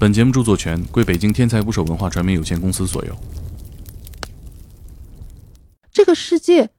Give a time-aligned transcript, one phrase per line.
[0.00, 3.12] 本节目著作权归北京天才捕手文化传媒有限公司所有。
[5.92, 6.70] 这个世界，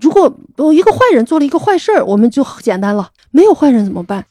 [0.00, 3.10] 如果有一个坏人做了一个坏事儿，我们就简单了。
[3.32, 4.24] 没有坏人怎么办？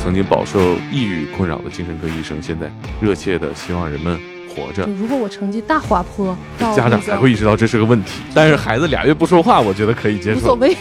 [0.00, 2.70] 曾经饱受抑郁困扰的精神科医生，现在
[3.00, 4.16] 热切的希望人们
[4.48, 4.86] 活着。
[4.96, 10.38] 如果我成绩大滑坡，家长才会意识到这是个问题，但是孩子俩月不说话，我觉得可以接受。
[10.38, 10.76] 无所谓。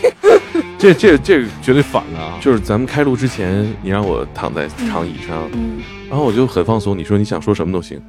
[0.78, 2.38] 这这这个绝对反了啊！
[2.40, 6.96] 就是咱们开录之前，你让我躺在长椅上，嗯，然后我就很放松。
[6.96, 8.00] 你说你想说什么都行，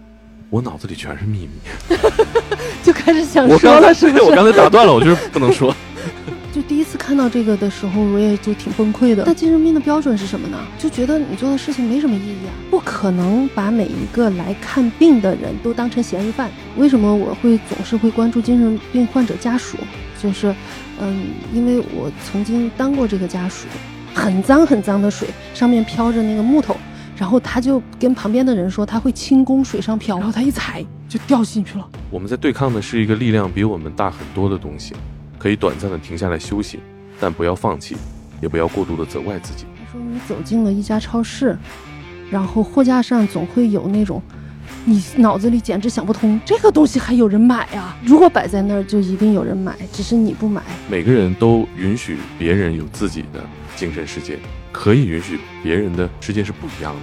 [0.51, 1.97] 我脑子里全是秘密。
[2.85, 4.35] 就开始想我刚才说了，是不 我？
[4.35, 5.75] 刚才打断了，我就是不能说。
[6.53, 9.25] 就第一次看到这个的时候，我也就挺崩溃的。
[9.27, 10.59] 那精神病的标准是什么呢？
[10.79, 16.51] 就觉得你做的事情没什么意义啊，不可能把每一个来看病的人都当成嫌疑犯。
[16.77, 19.79] 为什么我会总是会关注精神病患者家属？
[20.21, 20.55] 就是，
[21.01, 23.67] 嗯，因为我曾经当过这个家属，
[24.15, 26.77] 很脏很脏的水，上面飘着那个木头，
[27.17, 31.89] 然后他就跟旁边的人说他会轻功水上漂，然后他一踩就掉进去了。
[32.11, 34.95] 我们在对抗的是一个力量比我们大很多的东西，
[35.39, 36.81] 可以短暂的停下来休息，
[37.21, 37.97] 但不要放弃，
[38.41, 39.67] 也不要过度的责怪自己。
[39.79, 41.57] 他说你走进了一家超市，
[42.31, 44.21] 然后货架上总会有那种，
[44.89, 47.95] 你脑子里简直想不通，这个东西还有人买啊！
[48.03, 50.63] 如果摆在那儿，就一定有人买，只是你不买。
[50.91, 53.45] 每个人都允许别人有自己的
[53.77, 54.39] 精神世界，
[54.73, 57.01] 可以允许别人的世界是不一样的。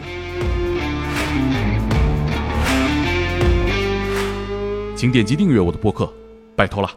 [4.96, 6.12] 请点击订阅我的播客，
[6.56, 6.90] 拜托了。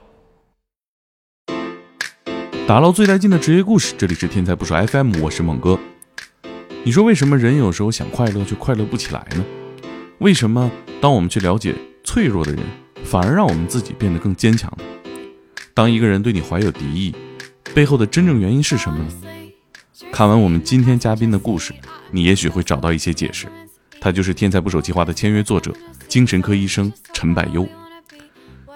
[2.67, 5.79] 打捞最带劲的职业故事，这里是天才不说 FM，我是猛哥。
[6.83, 9.45] 你说为什么人有时候想快乐却快乐不起来呢？
[10.19, 10.69] 为什么
[11.01, 12.61] 当我们去了解脆弱的人，
[13.05, 14.73] 反而让我们自己变得更坚强？
[15.73, 17.15] 当一个人对你怀有敌意，
[17.73, 19.07] 背后的真正原因是什么呢？
[20.11, 21.73] 看完我们今天嘉宾的故事，
[22.11, 23.47] 你也许会找到一些解释。
[24.01, 25.73] 他就是天才捕手计划的签约作者，
[26.09, 27.69] 精神科医生陈百优。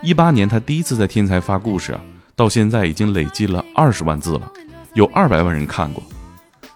[0.00, 2.00] 一八年，他第一次在天才发故事啊，
[2.36, 4.52] 到现在已经累计了二十万字了，
[4.94, 6.00] 有二百万人看过。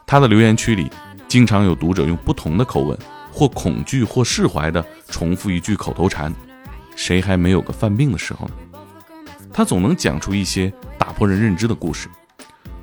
[0.04, 0.90] 他的留言区里，
[1.28, 2.98] 经常有读者用不同的口吻，
[3.36, 6.32] 或恐惧或释怀的重复一句口头禅
[6.96, 8.54] ：“谁还没有个犯病的时候呢？”
[9.52, 12.08] 他总能讲出一些打破人认知的故事，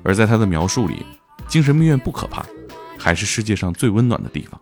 [0.04, 1.04] 而在他的描述里，
[1.48, 2.46] 精神病院不可怕，
[3.00, 4.62] 还是世界上最温暖的地方。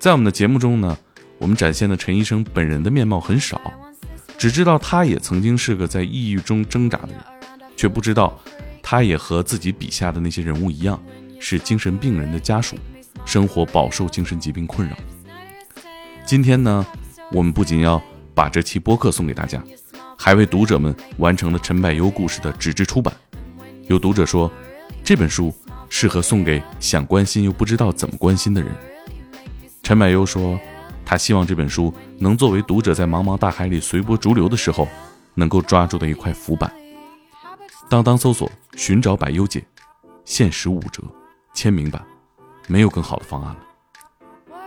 [0.00, 0.98] 在我们的节目中呢，
[1.38, 3.60] 我们展现的陈医生本人的面貌很少。
[4.36, 7.20] 只知道他也曾经是个在抑郁中挣扎的人，
[7.76, 8.36] 却不知道
[8.82, 11.00] 他也和自己笔下的那些人物一样，
[11.38, 12.76] 是精神病人的家属，
[13.24, 14.96] 生活饱受精神疾病困扰。
[16.24, 16.86] 今天呢，
[17.32, 18.02] 我们不仅要
[18.34, 19.62] 把这期播客送给大家，
[20.16, 23.14] 还为读者们完成了陈柏优故事的纸质出版。
[23.88, 24.50] 有读者说，
[25.04, 25.52] 这本书
[25.88, 28.70] 适合送给想关心又不知道怎么关心的人。
[29.82, 30.58] 陈柏优说。
[31.04, 34.88] 他希望这本书能作为读者在茫茫大海里随波逐流的时候，
[35.34, 36.72] 能够抓住的一块浮板。
[37.90, 39.62] 当当搜索“寻找百优姐”，
[40.24, 41.02] 限时五折，
[41.52, 42.00] 签名版，
[42.68, 43.60] 没有更好的方案了。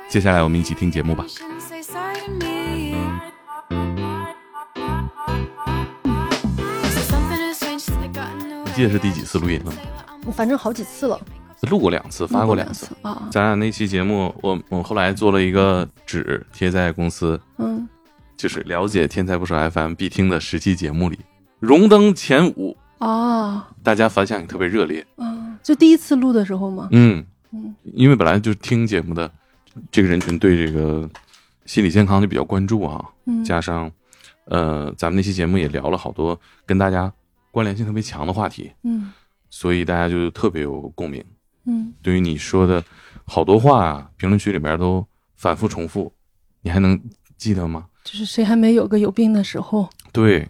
[0.08, 1.26] 接下来我们一起听节目吧。
[8.66, 9.78] 你记得是第几次录音了吗？
[10.26, 11.20] 我反正好几次了，
[11.70, 13.30] 录过两次，发过两次啊。
[13.32, 17.88] 咱俩那期节目，我我后来做了一个纸贴在公司，嗯，
[18.36, 21.20] 就是了解天才不说 FM 必听的十期节目里，
[21.60, 25.06] 荣登前五啊，大家反响也特别热烈。
[25.18, 26.90] 嗯，就第一次录的时候吗？
[26.92, 29.32] 嗯嗯，因为本来就是听节目的
[29.90, 31.10] 这个人群对这个
[31.66, 33.90] 心理健康就比较关注啊，嗯，加上
[34.46, 37.12] 呃，咱们那期节目也聊了好多跟大家
[37.52, 39.14] 关联性特别强的话题，嗯，
[39.50, 41.24] 所以大家就特别有共鸣。
[41.66, 42.84] 嗯，对于你说的
[43.26, 45.06] 好多话，啊评论区里边都
[45.36, 46.12] 反复重复，
[46.62, 47.00] 你还能
[47.38, 47.86] 记得吗？
[48.04, 49.90] 就是谁还没有个有病的时候？
[50.12, 50.48] 对，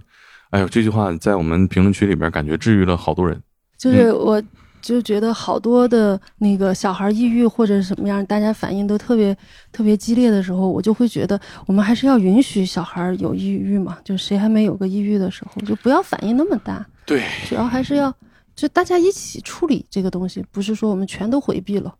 [0.49, 3.41] 哎呦，这句话在我们评论区里边感觉治愈了好多人。
[3.77, 4.41] 就是我
[4.85, 9.35] 就觉得好多的那个小孩抑郁或者什么样，大家反应都特别
[9.71, 16.85] 特别激烈的时候，我就会觉得我们还是要允许小孩有抑郁嘛，就谁还没有个抑郁的时候，就不要反应那么大。
[17.03, 18.13] 对，主要还是要。
[18.55, 21.93] 就大家一起处理这个东西，不是说我们全都回避了，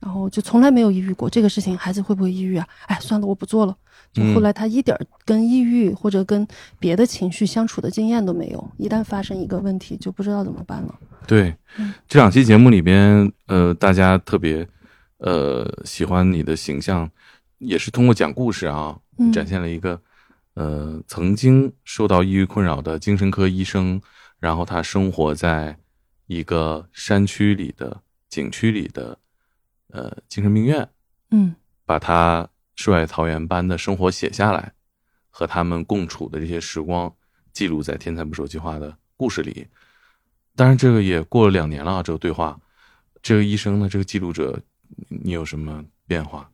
[0.00, 2.66] 然后就从来没有抑郁过这个事情，孩子会不会抑郁啊？
[2.88, 3.74] 哎，算了，我不做了。
[4.12, 4.94] 就后来他一点
[5.24, 6.46] 跟抑郁或者跟
[6.78, 10.94] 别的情绪相处的经验都没有，一旦发生一个问题，就不知道怎么办了。
[11.26, 11.56] 对，
[12.08, 14.68] 这两期节目里边，呃，大家特别
[15.18, 17.10] 呃喜欢你的形象，
[17.58, 18.98] 也是通过讲故事啊，
[19.32, 20.00] 展现了一个
[20.54, 24.00] 呃曾经受到抑郁困扰的精神科医生，
[24.38, 25.78] 然后他生活在。
[26.26, 28.00] 一个山区里的
[28.30, 29.18] 景区里的
[29.88, 30.88] 呃精神病院，
[31.32, 31.54] 嗯
[31.84, 34.72] 把他世外桃源般的生活写下来，
[35.28, 37.14] 和他们共处的这些时光
[37.52, 39.66] 记录在《天才捕手计划》的故事里。
[40.56, 42.58] 当然，这个也过了两年了，这个对话，
[43.22, 44.58] 这个医生呢，这个记录者，
[45.08, 46.48] 你有什么变化？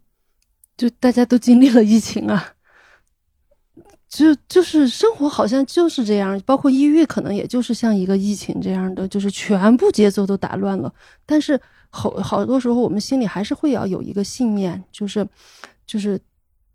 [0.76, 2.54] 就大家都经历了疫情啊，
[4.08, 10.90] 就就是生活好像就是这样，包括抑郁，可能也就是像一个疫情这样的，就是全部节奏都打乱了。
[11.26, 11.60] 但是
[11.90, 15.28] 好好多时候，我们心里还是会要有一个信念，就是
[15.86, 16.18] 就是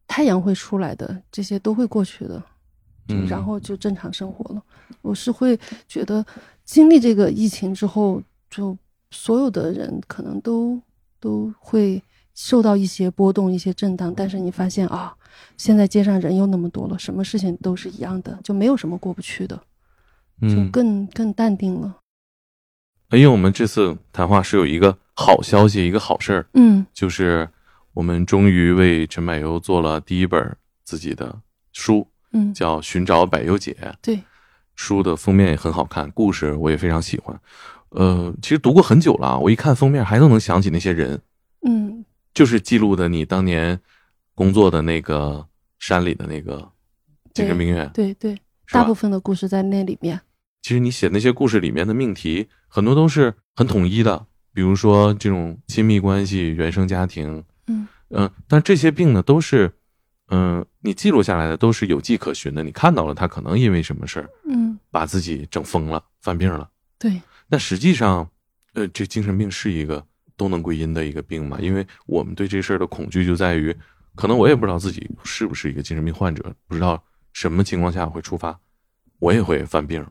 [0.06, 2.44] 太阳会出来的，这些都会过去的，
[3.10, 4.62] 嗯然后就正常生活了。
[5.02, 6.24] 我是会觉得
[6.66, 8.78] 经历这个疫情之后，就
[9.12, 10.82] 所有的人可能都
[11.20, 12.02] 都会
[12.34, 15.16] 受到一些波动、一些震荡，但是你发现啊，
[15.56, 19.56] 现在街上人又那么多了，什么事情都是一样的，就没有什么过不去的，
[20.42, 21.98] 就嗯，更更淡定了。
[23.12, 27.48] 因为我们这次谈话是有一个好消息，一个好事儿，嗯就是
[27.94, 31.40] 我们终于为陈柏优做了第一本自己的
[31.72, 33.78] 书，嗯，叫《寻找柏优姐》。
[34.02, 34.20] 对，
[34.76, 37.40] 书的封面也很好看，故事我也非常喜欢。
[37.90, 41.22] 呃，其实读过很久了啊，我一看封面还都能想起那些人，
[41.66, 43.80] 嗯就是记录的你当年
[44.34, 45.48] 工作的那个
[45.80, 46.70] 山里的那个
[47.34, 48.38] 精神病院，对对，
[48.70, 50.20] 大部分的故事在那里面。
[50.62, 59.72] 其实你写那些故事里面的命题很多都是很统一的，比如说这种亲密关系、原生家庭，嗯嗯、但这些病呢都是，
[60.30, 68.28] 嗯、你记录下来的都是有迹可循的，你看到了他可能因为什么事儿嗯，把自己整疯了、犯病了，对，但实际上，
[68.74, 70.04] 呃，这精神病是一个
[70.36, 71.60] 都能归因的一个病嘛？
[71.60, 73.76] 因为我们对这事儿的恐惧就在于，
[74.16, 77.02] 可能我也不知道自己是不是一个精神病患者，不知道
[77.32, 78.60] 什么情况下会触发，
[79.20, 80.06] 我也会犯病。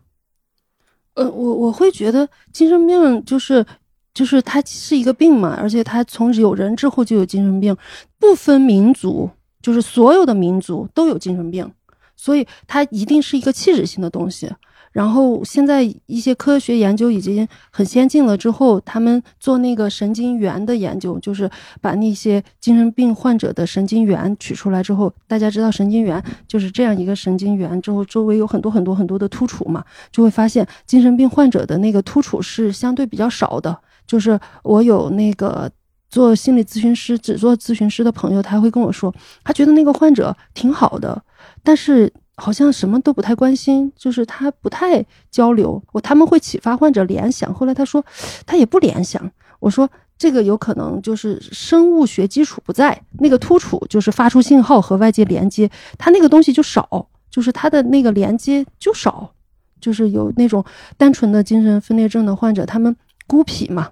[1.14, 3.64] 呃，我我会觉得精神病就是
[4.12, 7.76] 就是它是一个病嘛，而且它从有人之后就有精神病，
[8.18, 9.30] 不分民族，
[9.64, 11.72] 就是所有的民族都有精神病，
[12.14, 14.52] 所以它一定是一个器质性的东西。
[14.92, 21.50] 然后现在一些科学研究已经很先进了，之后他们做那个神经元的研究，就是
[21.80, 29.82] 把那些精神病患者的神经元取出来之后，大家知道神经元就是这样一个神经元之后，周围有很多很多很多的突触嘛，
[30.12, 33.76] 就会发现精神病患者的那个突触是相对比较少的。
[34.06, 35.68] 就是我有那个
[36.14, 39.12] 做心理咨询师、只做咨询师的朋友，他会跟我说，
[39.42, 41.20] 他觉得那个患者挺好的，
[41.64, 45.82] 但是好像什么都不太关心，就是他不太交流。
[45.90, 48.04] 我他们会启发患者联想，后来他说
[48.46, 49.28] 他也不联想。
[49.58, 55.68] 我说这个有可能就是生物学基础不在，那个突触就是发出信号和外界连接，
[55.98, 59.32] 他那个东西就少，就是他的那个连接就少。
[59.80, 60.64] 就是有那种
[60.96, 62.96] 单纯的精神分裂症的患者，他们
[63.26, 63.90] 孤僻嘛。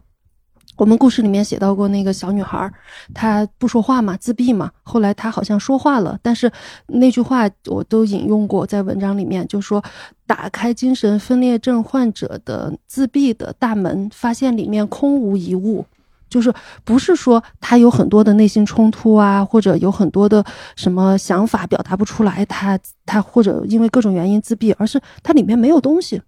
[0.77, 2.71] 我们故事里面写到过那个小女孩，
[3.15, 4.71] 她不说话嘛，自闭嘛。
[4.83, 6.51] 后来她好像说话了，但是
[6.87, 9.83] 那句话我都引用过在文章里面，就说
[10.27, 15.85] 打开精神分裂症患者的自闭的大门，发现里面空无一物。
[16.29, 16.51] 就是
[16.83, 20.43] 不是说他有很多的内心冲突啊，或者有很多的
[20.77, 26.23] 什么想法表达不出来，他他或者因为各种原因自闭，而是它里面没有东西。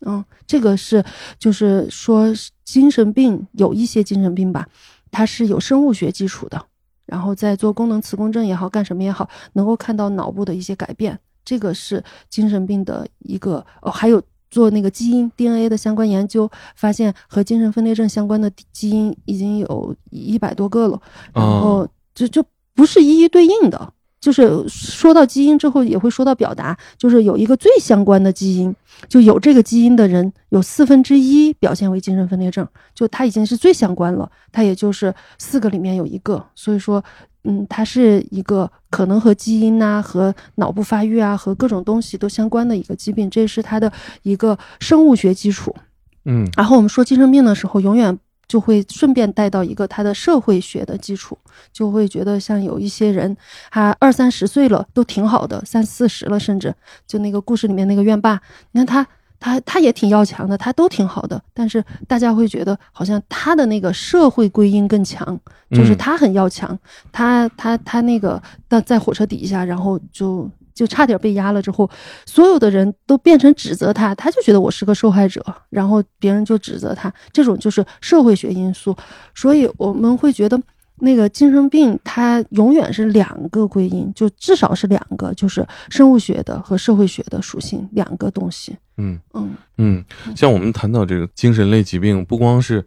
[0.00, 1.04] 嗯，这个是
[1.38, 2.26] 就是说
[2.64, 4.68] 精神病有一些精神病吧，
[5.10, 6.66] 它是有生物学基础的，
[7.06, 14.22] 然后在做功能磁共振也好，干什么也好，能够看到脑部的一些改变，这个是精神病的一个哦，还有。
[14.50, 21.02] 做那个基因 DNA 的相关研究，发现和精神分裂症相关的基因已经有一百多个了，
[21.32, 23.92] 然后就就不是一一对应的。
[24.24, 28.74] 就是说到基因之后，也会说到表达，就是有一个最相关的基因，
[29.06, 37.04] 就有这个基因的人有四分之一表现为精神分裂症，就他已经是最相关了，他也就是四个里面有一个，所以说。
[37.46, 45.76] 嗯，它是一个可能和基因呐、和脑部发育啊、和各种东西都相关的一个疾病，这是它的一个生物学基础。
[46.24, 48.18] 嗯然后我们说精神病的时候，永远
[48.54, 51.36] 就会顺便带到一个他的社会学的基础，
[51.72, 53.36] 就会觉得像有一些人，
[53.68, 56.72] 他二三十岁了都挺好的，三四十了甚至
[57.04, 59.06] 就那个故事里面那个院霸，你看他。
[59.40, 65.38] 他他也挺要强的，他都挺好的，但是大家会觉得好像他的那个社会归因更强，
[65.70, 66.78] 就是嗯他很要强，
[67.12, 71.88] 他他他那个在在火车底下，然后就就差点被压了之后，
[72.26, 78.96] 所有的人都变成指责他，他就觉得我是个受害者，然后别人就指责他，这种就是社会学因素，
[79.34, 80.60] 所以我们会觉得
[80.96, 88.76] 那个精神病它永远是两个归因，就至少是两个，就是生物学的和社会学的属性两个东西。
[88.96, 90.04] 嗯嗯嗯，
[90.36, 92.84] 像我们谈到这个精神类疾病，不光是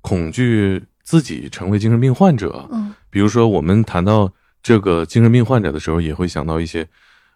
[0.00, 4.30] 恐惧自己成为精神病患者，嗯比如说我们谈到
[4.62, 6.88] 这个精神病患者的时候，也会想到一些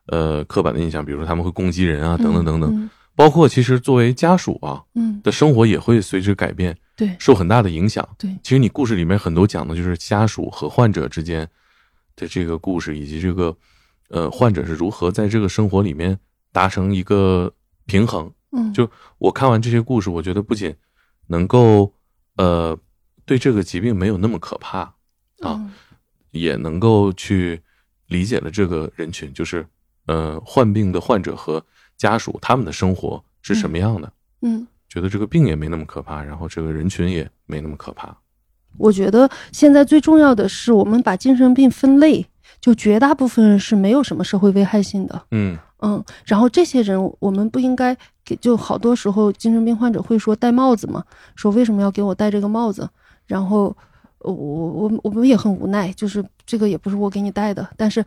[0.06, 2.70] 呃刻板的印象，比如说他们会攻击人啊，等等等等。
[2.74, 8.06] 嗯包括其实作为家属啊嗯，的生活也会随之改变，对受很大的影响。
[8.18, 11.48] 对，其实你故事里面很多讲的就是家属和患者之间
[12.14, 13.56] 的这个故事，以及这个
[14.10, 16.18] 呃患者是如何在这个生活里面
[16.52, 17.50] 达成一个
[17.86, 18.30] 平衡。
[18.52, 18.86] 嗯就
[19.16, 20.74] 我看完这些故事，我觉得不仅
[21.28, 21.90] 能够
[22.36, 22.78] 呃
[23.24, 24.80] 对这个疾病没有那么可怕
[25.40, 25.72] 啊，嗯
[26.32, 27.62] 也能够去
[28.08, 29.66] 理解了这个人群，就是
[30.06, 31.64] 呃患病的患者和
[31.96, 34.12] 家属他们的生活是什么样的。
[34.42, 34.66] 嗯。
[34.88, 38.16] 觉得这个病也没那么可怕，然后这个人群也没那么可怕。
[38.78, 42.24] 我觉得现在最重要的是，我们把精神病分类，
[42.60, 45.20] 就绝大部分人是没有什么社会危害性的。
[45.32, 47.94] 嗯嗯，然后这些人我们不应该
[48.24, 52.88] 给，就好多时候精神病患者会说戴帽子嘛，说为什么要给我戴这个帽子？
[53.26, 53.76] 然后
[54.26, 58.04] 呃我我我们也很无奈，就是这个也不是我给你戴的，但是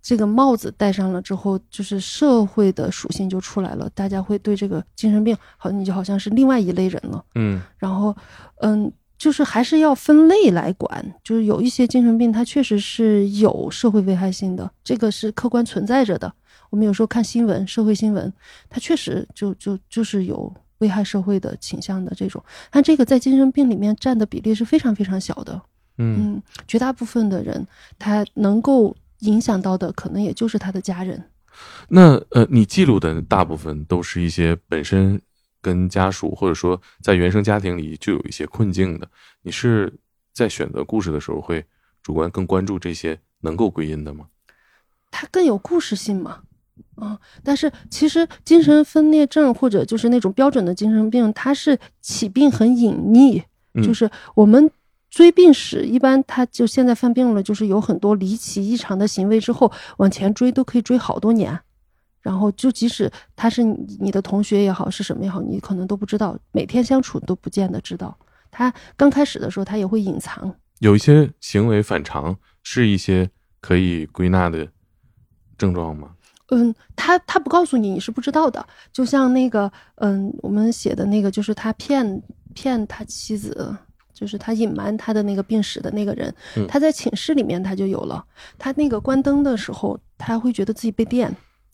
[0.00, 7.24] 这个帽子戴上了之后，就是社会的属性就出来了，大家会对这个精神病好，你就好像是另外一类人了。
[7.34, 8.16] 嗯然后，
[8.60, 16.32] 嗯，就是还是要分类来管，就是有一些精神病它确实是有社会危害性的，这个是客观存在着的。
[16.70, 18.32] 我们有时候看新闻，社会新闻，
[18.68, 25.60] 它确实就就就是有危害社会的倾向的这种，但这个在精神病里面占的比例是非常非常小的。
[25.98, 27.66] 嗯嗯，绝大部分的人
[27.98, 31.30] 他能够影响到的，可能也就是他的家人。
[31.88, 35.18] 那呃，你记录的大部分都是一些本身
[35.62, 39.08] 跟家属或者说在原生家庭里就有一些困境的，
[39.40, 39.90] 你是
[40.34, 41.64] 在选择故事的时候会
[42.02, 44.26] 主观更关注这些能够归因的吗？
[45.10, 46.42] 它更有故事性嘛。
[46.98, 53.42] 嗯，但是其实精神分裂症或者就是那种标准的精神病，它是起病很隐匿，
[53.74, 54.70] 嗯就是我们
[55.10, 61.58] 追病史，一般他就现在犯病了，就是有很多离奇异常的行为之后往前追都可以追好多年，
[62.22, 68.16] 然后就即使他是你你的同学也好，是什么也好，你可能都不知道，每天相处都不见得知道。
[68.50, 74.68] 他刚开始的时候，他也会隐藏，有一些行为反常是一些可以归纳的
[75.58, 76.12] 症状吗？
[76.50, 78.64] 嗯，他他不告诉你，你是不知道的。
[78.92, 82.22] 就像那个，嗯，我们写的那个，就是他骗
[82.54, 83.76] 骗他妻子，
[84.14, 88.24] 就是他隐瞒他的那个病史的那个人，嗯他在寝室里面他就有了。
[88.58, 91.28] 他那个关灯的时候，他会觉得自己被电，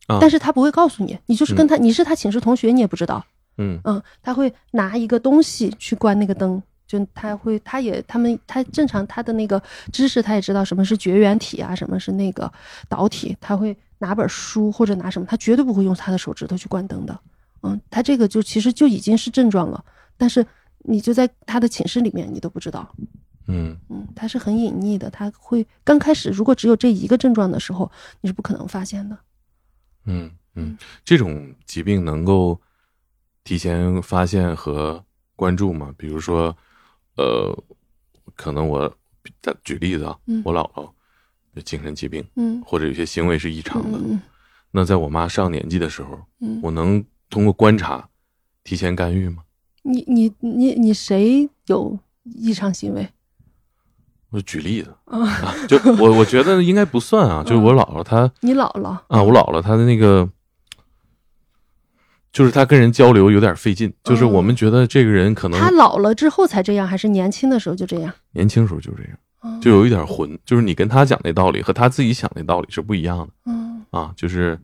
[0.07, 3.25] 啊但是他不会告诉你，你就是跟他，你是他寝室同学，你也不知道。
[3.59, 9.63] 嗯嗯，他会拿一个东西去关那个灯，就他会，他也他们他正常他的那个
[9.93, 12.51] 知识，他也知道什么是绝缘体啊，什么是那个
[12.89, 17.19] 导体，他会拿本书或者拿什么，他绝对不会用他的手指头去关灯的。
[17.63, 19.83] 嗯，他这个就其实就已经是症状了，
[20.17, 20.45] 但是
[20.81, 22.93] 你就在他的寝室里面，你都不知道。
[23.47, 27.91] 嗯嗯，他是很隐匿的，他会刚开始如果只有这一个症状的时候，
[28.21, 29.17] 你是不可能发现的。
[30.07, 32.61] 嗯嗯，这种疾病能够
[33.45, 35.05] 提前发现和
[35.37, 35.95] 关注吗？
[35.97, 36.57] 比如说，
[37.17, 37.57] 呃，
[38.35, 38.93] 可能我
[39.63, 40.95] 举例子啊，嗯我姥姥有
[41.61, 43.99] 精神疾病，嗯或者有些行为是异常的。
[43.99, 44.21] 嗯
[44.75, 48.09] 那在我妈上年纪的时候，嗯，我能通过观察
[48.65, 49.43] 提前干预吗？
[49.83, 53.07] 你你你你谁有异常行为？
[54.31, 60.27] 我举例子啊，啊， 就我我觉得应该不算啊，就是我姥姥她你姥姥啊，我姥姥她的那个，
[62.33, 68.15] 就是她跟人交流有点费劲，就是我们觉得这个人可能他老了之后才这样，还是年轻的时候就这样？
[68.31, 69.19] 年轻时候就这样，嗯
[69.61, 73.29] 就有一点混，就是你跟他讲那道理和他自己想那道理是不一样的。
[73.47, 73.85] 嗯。
[73.91, 74.59] 啊，就是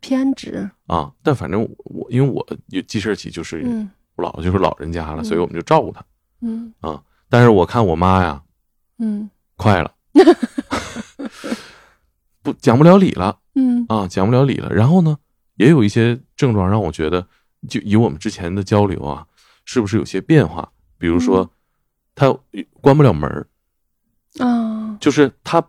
[0.00, 3.90] 偏执，啊，但反正我我因为我有记事起，就是嗯。
[4.16, 5.24] 我姥姥就是老人家了，嗯。
[5.24, 6.04] 所以我们就照顾她
[6.40, 6.72] 嗯。
[6.80, 7.02] 啊。
[7.28, 8.42] 但是我看我妈呀，
[8.98, 9.28] 嗯。
[9.56, 9.92] 快了，
[12.42, 13.38] 不讲不了理了。
[13.54, 13.84] 嗯。
[13.88, 14.72] 啊，讲不了理了。
[14.72, 15.18] 然后呢，
[15.56, 17.26] 也有一些症状让我觉得，
[17.68, 19.26] 就以我们之前的交流啊，
[19.64, 20.70] 是不是有些变化？
[20.96, 21.50] 比如说嗯，
[22.14, 22.38] 他
[22.80, 23.46] 关不了门儿
[24.38, 25.62] 啊就是他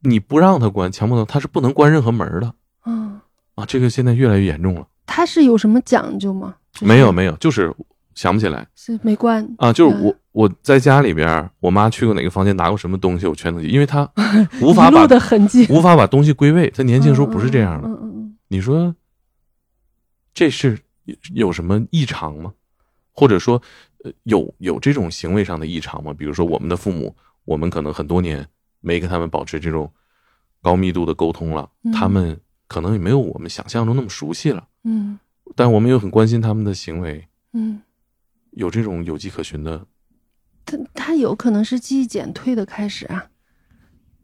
[0.00, 3.22] 你不让他关，强迫他，他是不能关任何门的啊，
[3.54, 3.64] 啊。
[3.66, 4.86] 这个现在越来越严重了。
[5.06, 6.54] 他是有什么讲究吗？
[6.72, 7.72] 就是没有没有，就是
[8.14, 9.72] 想不起来是没关啊。
[9.72, 14.08] 就是嗯我我在家里边，我妈去过哪个房间拿过什么东西，我全都记，因为她
[14.60, 15.66] 无法把的痕迹。
[15.72, 16.70] 无法把东西归位。
[16.70, 17.88] 她年轻时候不是这样的。
[17.88, 18.94] 嗯嗯你说
[20.34, 20.78] 这是
[21.34, 22.52] 有什么异常吗？
[23.14, 23.60] 或者说，
[24.04, 26.14] 呃，有有这种行为上的异常吗？
[26.16, 27.14] 比如说，我们的父母
[27.44, 28.46] 我们可能很多年
[28.80, 29.92] 没跟他们保持这种
[30.60, 31.92] 高密度的沟通了，嗯。
[31.92, 35.18] 他们可能也没有我们想象中那么熟悉了，嗯。
[35.54, 37.82] 但我们又很关心他们的行为，嗯，
[38.52, 39.86] 有这种有迹可循的。
[40.64, 43.28] 他他有可能是记忆减退的开始啊，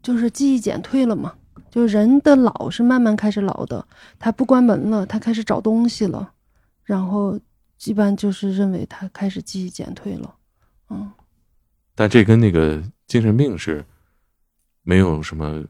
[0.01, 1.35] 就是记忆减退了嘛。
[1.69, 3.85] 就是人的老是慢慢开始老的，
[4.17, 6.33] 他不关门了，他开始找东西了，
[6.83, 7.39] 然后
[7.85, 10.35] 一般就是认为他开始记忆减退了，
[10.89, 11.11] 嗯。
[11.99, 13.83] 但这跟那个精神病是
[14.83, 15.61] 没有什么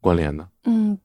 [0.00, 0.48] 关联的。
[0.64, 0.98] 嗯，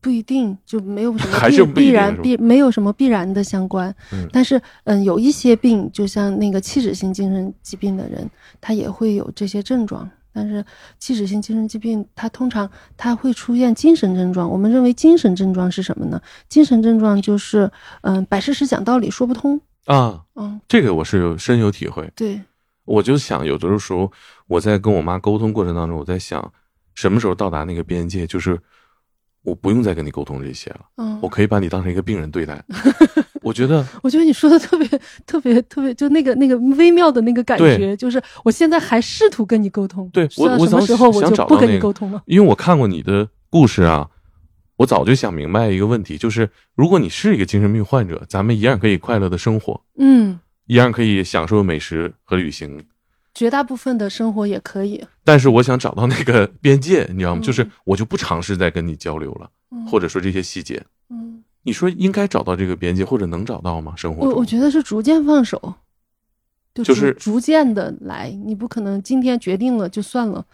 [0.00, 3.94] 不一定，就没有什么还必是必然必没有什么必然的相关。
[4.12, 8.28] 嗯但是嗯，有一些病，就像那个器质性精神疾病的人，
[8.60, 10.10] 他也会有这些症状。
[10.32, 10.64] 但是
[10.98, 14.50] 器质性精神疾病，它通常它会出现精神症状。
[14.50, 16.20] 我们认为精神症状是什么呢？
[16.48, 17.70] 精神症状就是
[18.00, 19.60] 嗯，摆事实讲道理说不通。
[19.84, 22.10] 啊，嗯，这个我是有深有体会。
[22.16, 22.40] 对，
[22.84, 24.10] 我就想，有的时候
[24.46, 26.52] 我在跟我妈沟通过程当中，我在想，
[26.94, 28.58] 什么时候到达那个边界，就是
[29.42, 32.62] 我不用再跟你沟通这些了，嗯，我可以把你当成一个病人对待。
[33.42, 34.88] 我觉得我觉得你说的特别
[35.26, 42.22] 特别特别，就那个那个微妙的那个感觉，就是我现在还试图跟你沟通，对我我想什么时候我想就不跟你沟通了？
[42.24, 44.08] 因为我看过你的故事啊，
[44.76, 52.84] 我早就想明白一个问题，就是如果你是一个精神病患者，咱们一样可以快乐的生活，嗯，一样可以享受美食和旅行。
[53.34, 57.40] 绝大部分的生活也可以，但是我想找到那个边界，你知道吗？
[57.40, 60.80] 嗯就是我就不尝试再跟你交流了，嗯或者说这些细节。
[61.08, 63.92] 嗯，你说应该找到这个边界，或者能找到吗？
[63.96, 65.74] 生活，我我觉得是逐渐放手，
[66.72, 70.44] 就就是逐渐的来，你不可能今天决定了就算了。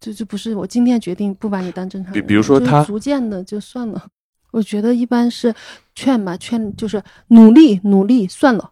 [0.00, 4.06] 就就不是我今天决定不把你当正常比比如说他逐渐的就算了。
[4.50, 5.52] 我觉得一般是
[5.94, 8.70] 劝吧，劝就是努力努力算了，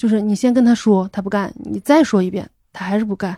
[0.00, 3.36] 就是你先跟他说，他不干，你再说一遍，他还是不干，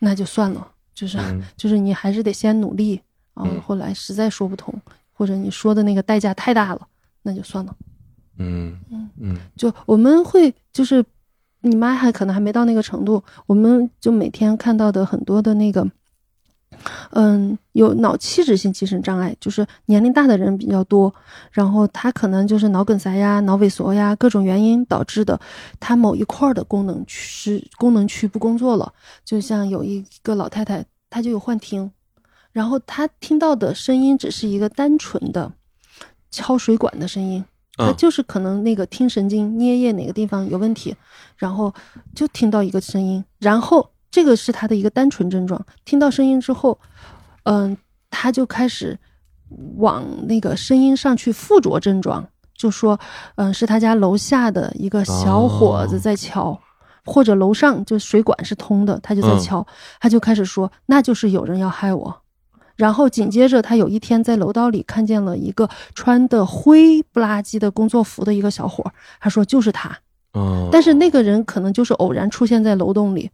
[0.00, 1.40] 那就算了，就是、嗯。
[1.56, 3.00] 就是你还是得先努力
[3.34, 3.60] 啊、嗯。
[3.60, 4.74] 后来实在说不通，
[5.12, 6.80] 或者你说的那个代价太大了，
[7.22, 7.76] 那就算了。
[8.38, 8.76] 嗯。
[8.90, 9.36] 嗯嗯。
[9.54, 11.04] 就我们会就是
[11.60, 15.88] 你妈还可能还没到那个程度，我们就每天看到的很多的那个，
[17.10, 21.12] 嗯，有脑器质性精神障碍，就是年龄大的人比较多，
[21.50, 25.38] 然后他可能就是脑梗塞呀、脑萎缩呀各种原因导致的，
[25.78, 28.92] 他某一块儿的功能区功能区不工作了，
[29.24, 31.90] 就像有一个老太太，她就有幻听，
[32.52, 35.52] 然后她听到的声音只是一个单纯的
[36.30, 37.44] 敲水管的声音。
[37.76, 40.94] 他嗯就是可能那个听神经颞叶哪个地方有问题，
[41.36, 41.72] 然后
[42.14, 45.64] 就听到一个声音，然后这个是他的一个单纯症状。
[45.84, 46.78] 听到声音之后，
[47.44, 47.76] 嗯，
[48.10, 48.98] 他就开始
[49.76, 52.98] 往那个声音上去附着症状，就说，
[53.36, 56.60] 嗯，是他家楼下的一个小伙子在敲，
[57.04, 59.66] 或者楼上就水管是通的，他就在嗯敲，
[60.00, 62.22] 他就开始说，那就是有人要害我。
[62.76, 69.98] 然后紧接着，他有一天在楼道里看见了一个穿的灰不拉几的工作服的一个小伙儿，他说就是他，
[70.32, 73.30] 嗯，但是那个人可能就是偶然出现在楼栋里，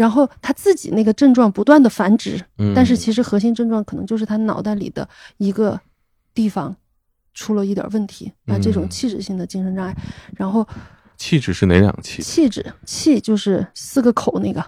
[0.00, 2.72] 然后他自己那个症状不断的繁殖，嗯。
[2.74, 5.78] 但是其实核心症状可能就是他脑袋里的一个
[6.32, 6.74] 地方
[7.34, 9.94] 出了一点问题啊，这种嗯器质性的精神障碍，
[10.34, 10.66] 然后
[11.18, 12.22] 气质是哪两个气？
[12.22, 14.64] 气质气就是四个口那个，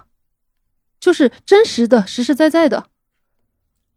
[0.99, 2.85] 就是真实的、实实在在的，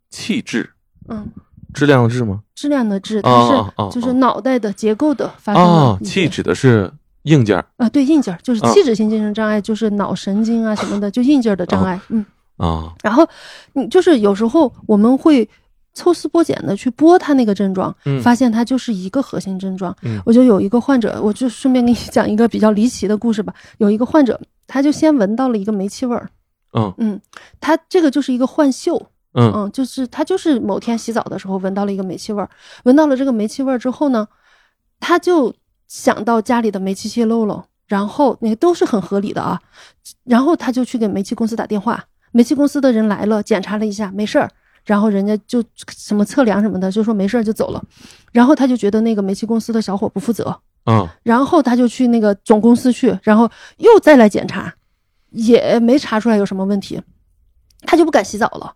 [0.08, 0.70] 气质，
[1.08, 1.30] 嗯。
[1.74, 2.42] 质量的质吗？
[2.54, 6.90] 质量的质，它是就是哦脑袋的结构的发生哦了，一些气指的是
[7.26, 7.64] 硬件儿。
[7.76, 8.72] 啊，对硬件儿就是啊。
[8.72, 12.24] 器质性精神障碍，就是脑神经啊什么的，就硬件儿的障碍，嗯。
[12.56, 13.28] 啊，然后
[13.74, 15.46] 你就是有时候我们会
[15.92, 18.20] 抽丝剥茧的去剥他那个症状，嗯。
[18.22, 19.94] 发现它就是一个核心症状。
[20.02, 20.20] 嗯。
[20.24, 23.52] 我就有一个患者，我就顺便给你 讲一个比较离奇的故事吧。
[23.78, 26.30] 有一个患者，他就先闻到了一个煤气味儿，
[26.72, 26.92] 嗯。
[26.98, 27.20] 嗯，
[27.60, 28.96] 他这个就是一个幻嗅，
[29.34, 29.52] 嗯。
[29.54, 32.48] 嗯，就是他就是某天洗澡的时候闻到了一个煤气味儿，
[32.84, 34.26] 闻到了这个煤气味儿之后呢，
[34.98, 35.54] 他就
[35.88, 39.60] 想到家里的煤气泄漏了，然后那都是很合理的啊，
[40.24, 44.50] 然后他就去给煤气公司打电话，煤气公司的人来了，检查了一下，没事儿。
[44.84, 47.84] 然后人家就什么测量什么的，就说没事儿就走了，
[48.30, 54.72] 然后他就觉得那个煤气公司的小伙不负责，嗯然后他就去那个总公司去，然后又再来检查，
[55.30, 57.02] 也没查出来有什么问题，
[57.80, 58.74] 他就不敢洗澡了，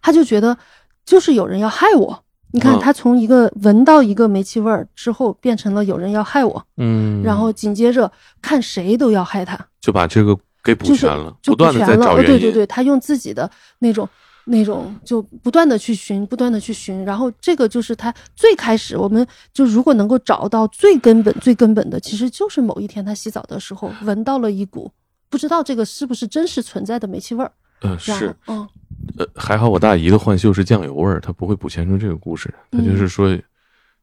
[0.00, 0.56] 他就觉得
[1.04, 2.24] 就是有人要害我。
[2.52, 2.80] 你看，嗯。
[2.80, 8.10] 他从一个闻到一个煤气味儿之后，变成了有人要害我，嗯，然后紧接着
[8.42, 12.18] 看谁都要害他，就把这个给补全了，就不断的在找。
[12.18, 12.26] 原因。
[12.26, 14.08] 对对对，他用自己的那种
[14.44, 24.90] 那种就不断的去寻，不断的去寻，然后这个就是他最开始，我们就如果能够找到最根本、最根本的，其实就是某一天他洗澡的时候闻到了一股
[25.28, 28.66] 不知道这个是不是真实存在的煤气味儿，呃，是，嗯，
[29.18, 33.38] 呃，还好我大姨的换秀是酱油味儿，她不会补全成这个故事，她就是说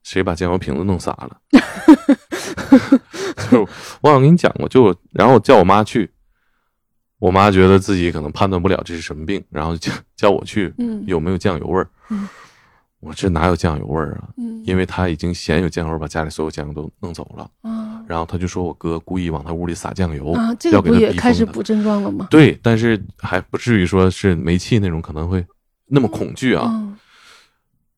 [0.04, 1.38] 谁把酱油瓶子弄洒了。
[3.50, 3.62] 就
[4.02, 6.10] 我好像跟你讲过，就然后叫我妈去，
[7.20, 11.90] 我妈觉得自己可能判断不了这是什么病，然后叫叫我去，嗯有没有酱油味儿？
[12.10, 12.28] 嗯
[13.08, 14.30] 我这哪有酱油味儿啊？
[14.38, 17.50] 嗯，因为他已经嫌有酱油把家里所有酱油都弄走了。
[17.62, 22.26] 啊然后他就说我哥故意往他屋里撒酱油，啊，这个要给他开始补症状了吗？
[22.30, 25.46] 对，但是还不至于说是煤气那种可能会
[25.88, 26.64] 那么恐惧啊。
[26.68, 26.98] 嗯，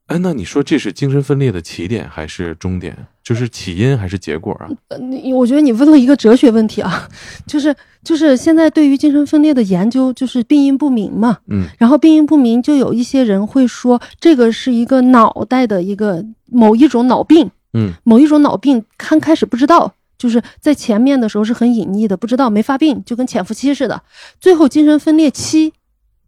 [0.10, 2.98] 哎，那你说这是精神分裂的起点还是终点？
[3.24, 4.68] 就是起因还是结果啊？
[4.88, 7.08] 呃你我觉得你问了一个哲学问题啊，
[7.46, 24.02] 就是就是现在对于精神分裂的研究就是病因不明嘛，嗯然后病因不明，就有一些人会说这个是一个脑袋的一个某一种脑病，嗯某一种脑病，刚开始不知道，就是在前面的时候是很隐匿的，不知道没发病，就跟潜伏期似的。
[24.40, 25.72] 最后精神分裂期，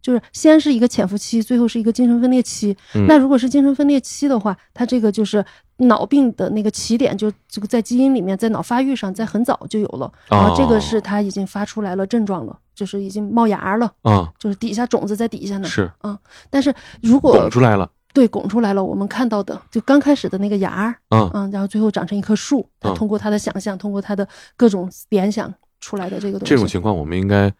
[0.02, 2.76] 就是先是一个潜伏期，最后是一个精神分裂期。
[2.94, 5.42] 嗯那如果是精神分裂期的话，它这个就是
[5.76, 10.12] 脑病的那个起点，就这个在基因里面，在脑发育上，在很早就有了。
[10.28, 15.68] 然后这个是它已经发出来了症状了，就是已经冒芽了，啊，就是底下种子在底下呢。
[15.68, 16.18] 是嗯
[16.50, 20.94] 但是如果拱出来了对拱出来了，我们看到的就刚开始的那个芽儿。
[21.08, 21.30] 啊。
[21.32, 26.50] 嗯，然后最后长成一棵树，他嗯通过他的想象，通过他的各种联想出来的这个东西。
[26.50, 27.50] 这种情况我们应该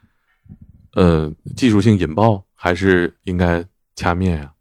[0.94, 3.64] 呃技术性引爆还是应该
[3.96, 4.52] 掐灭呀、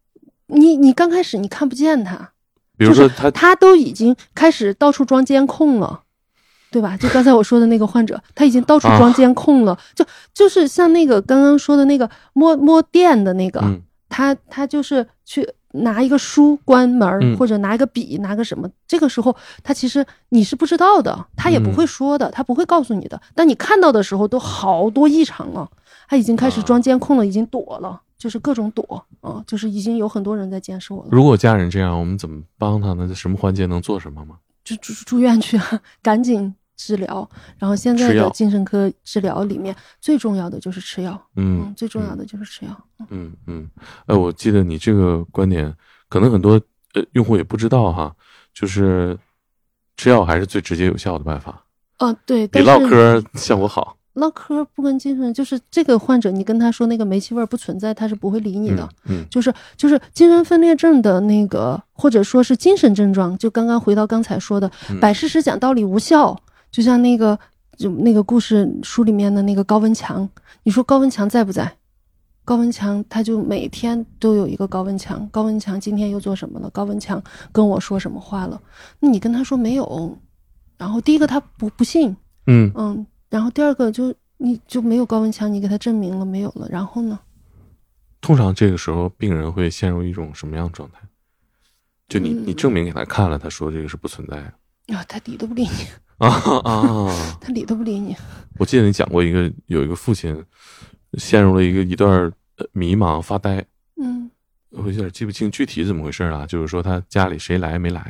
[0.48, 2.32] 你你刚开始你看不见他，
[2.78, 6.04] 比如说他他都已经开始到处装监控了。
[6.74, 6.96] 对吧？
[6.96, 23.22] 就刚才我说的那个患者，他已经到处啊装监控了，就就是像那个刚刚说的那个摸摸电的那个，嗯他他就是去拿一个书关门，嗯或者拿一个笔，拿个什么，这个时候他其实你是不知道的，他也不会说的，他不会告诉你的。
[23.36, 25.70] 但你看到的时候都好多异常了，
[26.12, 33.08] 他已经开始装监控了，已经躲了，就是各种躲啊，就是已经有很多人在监视我了，如果家人这样，我们怎么帮他呢？
[33.08, 34.36] 在什么环节能做什么吗？
[34.65, 37.26] 就住住院去啊， 赶紧治疗。
[37.58, 42.88] 然后现在的精神科治疗里面最重要的就是吃药，嗯嗯，最重要的就是吃药。
[43.10, 43.69] 嗯嗯，
[44.08, 45.74] 呃，我记得你这个观点，
[46.10, 46.60] 可能很多
[46.93, 48.13] 呃用户也不知道哈，
[48.54, 49.17] 就是
[49.95, 51.63] 吃药还是最直接有效的办法，
[52.00, 53.95] 哦，对，比唠嗑效果好。
[54.13, 58.88] 唠嗑不跟精神，就是这个患者，你跟他说那个煤气味不存在，他是不会理你的。
[59.06, 66.38] 嗯就是就是精神分裂症的那个，或者说是精神症状，就刚刚回到刚才说的，嗯摆事实讲道理无效，
[66.71, 67.38] 就像那个
[67.78, 70.28] 就那个故事书里面的那个高文强，
[70.63, 71.71] 你说高文强在不在？
[72.43, 76.69] 高文强他就每天都有一个高文强，高文强今天又做什么了？
[76.71, 77.21] 高文强
[77.52, 78.60] 跟我说什么话了？
[79.00, 80.17] 那你跟他说没有，
[80.76, 87.20] 然后第一个他不不信，嗯，嗯，然后第二个就你就没有高温枪，你给他证明了没有了，然后呢？
[88.20, 91.00] 通常这个时候病人会陷入一种什么样的状态？
[92.08, 97.08] 就你你嗯证明给他看了，他说这个是不存在的啊，他理都不理你，啊啊！
[97.39, 98.15] 他理都不理你。
[98.60, 100.44] 我记得你讲过一个有一个父亲
[101.13, 103.65] 陷入了一个一段呃迷茫发呆，
[103.96, 104.30] 嗯
[104.72, 106.46] 我有点记不清具体怎么回事了。
[106.48, 108.04] 就是说他家里谁来没来，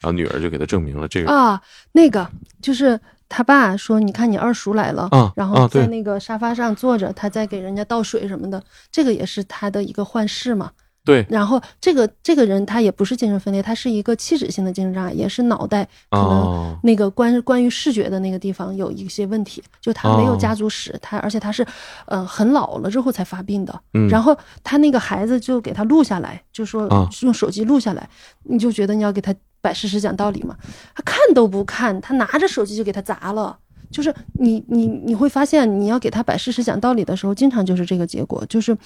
[0.00, 2.28] 然后女儿就给他证明了这个啊，那个
[2.60, 10.70] 就是他爸说，你看你二叔来了，啊然后在那个沙发上坐着，他在给人家倒水什么的，这个也是他的一个幻视嘛。
[11.04, 11.24] 对。
[11.28, 20.36] 然后这个这个人他也不是精神分裂，他是一个器质性的精神障碍，也是脑袋可能哦那个关关于视觉的那个地方有一些问题，就他没有哦。
[20.36, 21.64] 家族史，他而且他是，
[22.06, 23.80] 呃，很老了之后才发病的。
[23.94, 24.08] 嗯。
[24.08, 27.08] 然后他那个孩子就给他录下来，就说啊。
[27.22, 28.08] 用手机录下来，
[28.44, 29.32] 你就觉得你要给他
[29.66, 30.56] 摆事实讲道理嘛，
[30.94, 33.58] 他看都不看，他拿着手机就给他砸了。
[33.90, 38.76] 就是你你你会发现，你要给他摆事实讲道理的时候，经常就是这个结果，就是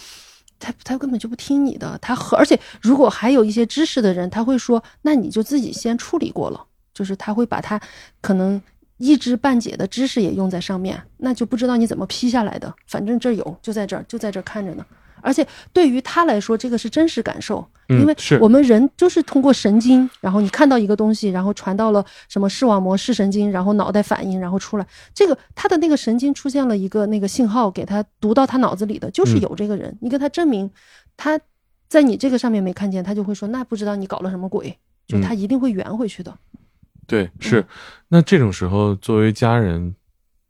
[0.59, 7.81] 他他根本就不听你的，他和而且如果还有一些知识的人，他会说，那你就自己先处理过了，就是他会把他
[8.21, 8.61] 可能
[8.99, 14.85] 一知半解的知识也用在上面，那就不知道你怎么批下来的，反正这有，就在这儿，就在这儿看着呢。
[15.23, 29.97] 而且对于他来说，这个是真实感受，因为我们人就是通过神经，然后你看到一个东西，然后传到了什么视网膜、视神经，然后脑袋反应，然后出来，这个他的那个神经出现了一个那个信号，给他读到他脑子里的，就是嗯有这个人。
[30.01, 30.71] 你跟他证明
[31.17, 31.39] 他
[31.89, 36.37] 在你这个上面没看见，他就会说那不知道你搞了什么鬼，就嗯他一定会圆回去的。
[37.07, 37.67] 对是。
[38.09, 39.95] 那这种时候，作为家人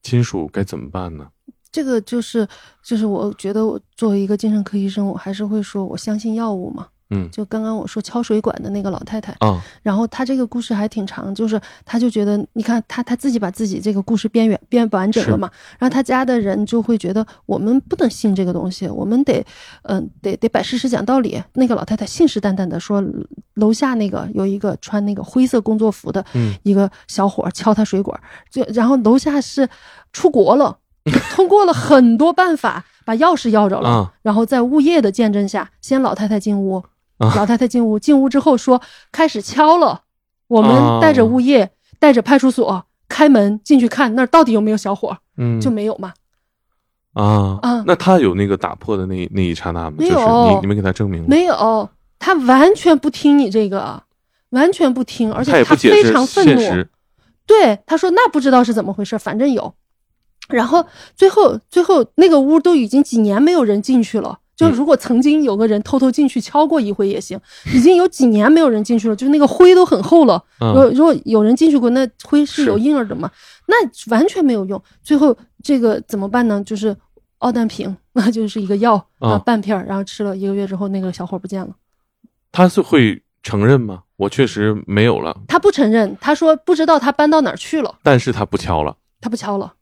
[0.02, 1.28] 亲属该怎么办呢？
[1.72, 2.46] 这个就是
[2.82, 6.86] 就是我觉得我作为一个精神科医生，我还是会说我相信药物嘛。
[7.12, 9.32] 嗯就刚刚我说敲水管的那个老太太。
[9.40, 19.44] 啊然后她这个故事还挺长，就是她就觉得，你看她她自己把自己这个故事编远编完整了嘛，然后她家的人就会觉得我们不能信这个东西，我们得，
[19.82, 21.42] 嗯、得得摆事实讲道理。
[21.54, 23.02] 那个老太太信誓旦旦的说，
[23.54, 29.68] 楼下那个有一个穿那个灰色工作服的嗯一个小伙敲她水管，就然后楼下是
[30.12, 30.78] 出国了，
[31.34, 36.84] 通过了很多办法把钥匙要着了，啊然后在物业的见证下，先老太太进屋，
[37.18, 40.02] 啊老太太进屋，进屋之后说开始敲了，
[40.48, 46.12] 我哦们带着物业，带着派出所开门进去看那儿到底有没有小伙，嗯就没有嘛。
[47.14, 49.94] 啊啊那他有那个打破的那那一刹那吗？
[49.98, 54.02] 没就是有你你们给他证明了，没有，他完全不听你这个，
[54.50, 56.86] 完全不听，而且他非常愤怒。
[57.46, 59.74] 对，他说那不知道是怎么回事，反正有。
[60.50, 60.84] 然后
[61.16, 64.38] 最后最后那个屋都已经几年没有人进去了。
[64.56, 67.40] 就嗯如果曾经有个人偷偷进去敲过一回也行，
[67.72, 70.42] 已经有几年没有人进去了，就是那个灰都很厚了。
[70.58, 73.30] 如果嗯如果有人进去过，那灰是是有印儿的嘛？
[73.66, 73.74] 那
[74.10, 74.82] 完全没有用。
[75.02, 75.34] 最后
[75.64, 76.62] 这个怎么办呢？
[76.62, 76.94] 就是
[77.38, 81.70] 奥氮平，那 就是一个药啊，啊半片儿，然后吃了一个月之后，那个小伙不见了。
[82.52, 84.02] 他是会承认吗？
[84.16, 88.94] 我确实没有了，他不承认，他说不知道他搬到哪儿去了，但是他不敲了。
[89.22, 89.72] 他不敲了。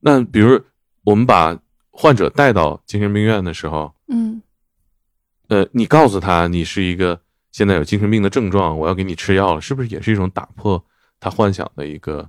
[0.00, 0.60] 那比如
[1.04, 1.58] 我们把
[1.90, 4.42] 患者带到精神病院的时候，嗯，
[5.48, 7.20] 呃，你告诉他你是一个
[7.52, 10.82] 现在有精神病的症状，我要给你吃药了，是不是也是一种打破
[11.18, 12.28] 他幻想的一个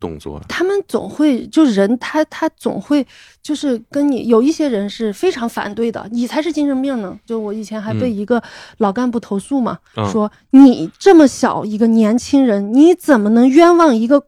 [0.00, 0.40] 动作？
[0.48, 3.06] 他们总会就人他他总会
[3.42, 7.18] 就是跟你有一些人是非常反对的，你才是精神病呢。
[7.24, 8.42] 就我以前还被嗯一个
[8.78, 14.26] 老干部投诉嘛，啊说你这么小一个年轻人，你怎么能冤枉一个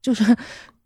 [0.00, 0.36] 就是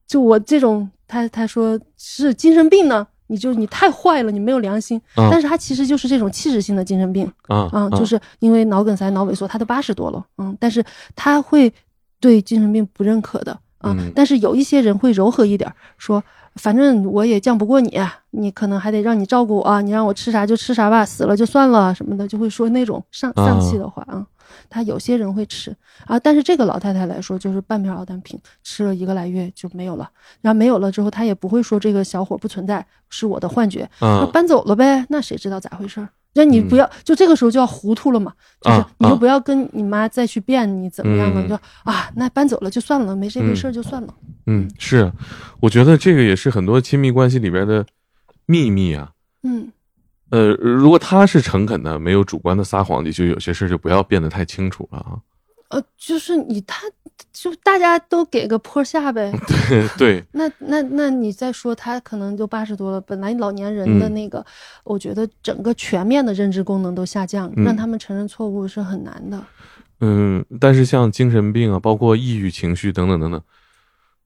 [0.07, 3.05] 就我这种他他说是精神病呢？
[3.27, 5.01] 你就你太坏了，你没有良心。
[5.15, 7.31] 啊但是他其实就是这种器质性的精神病。
[7.49, 11.73] 啊啊，就是因为脑梗塞、脑萎缩，他都八十多了，嗯，但是他会
[12.19, 13.95] 对精神病不认可的啊。
[13.99, 16.23] 嗯但是有一些人会柔和一点儿，说
[16.57, 17.97] 反正我也犟不过你，
[18.31, 24.27] 你可能还得让你照顾我啊，你让我吃啥就吃啥吧，死了就算了什么的，就会说那种丧啊丧气的话啊。
[24.71, 30.09] 他有些人会吃啊，但是这个老太太来说，就是半片奥氮平，吃了一个来月就没有了。
[30.41, 36.09] 然后没有了之后，她也不会说这个小伙不存在，是我的幻觉，那啊搬走了呗，那谁知道咋回事儿？
[36.35, 44.15] 那你不要，就这个时候就要糊涂了嘛，就是你就不要跟你妈再去辩你怎么样了，嗯就啊，那搬走了就算了，没这回事儿就算了。
[44.47, 45.13] 嗯，是，
[45.59, 47.85] 我觉得这个也是很多亲密关系里边的
[48.47, 49.11] 秘密啊。
[49.43, 49.73] 嗯
[50.31, 55.19] 呃，如果他是诚恳的，没有主观的撒谎，你就有些事就不要变得太清楚了啊。
[55.71, 56.83] 呃，就是你他，
[57.33, 59.33] 就大家都给个坡下呗。
[59.97, 64.45] 对， 那那那你再说他可能就八十多了，本来老年人的嗯那个，
[64.83, 69.41] 我觉得整个全面的认知功能都下降，嗯让他们承认错误是很难的。
[70.01, 73.41] 嗯，但是像精神病啊，包括抑郁情绪等等等等，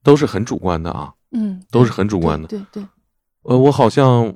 [0.03, 2.49] 都是很主观的啊，嗯，都是很主观的。
[2.49, 2.87] 对对对，
[3.43, 4.35] 呃，我好像，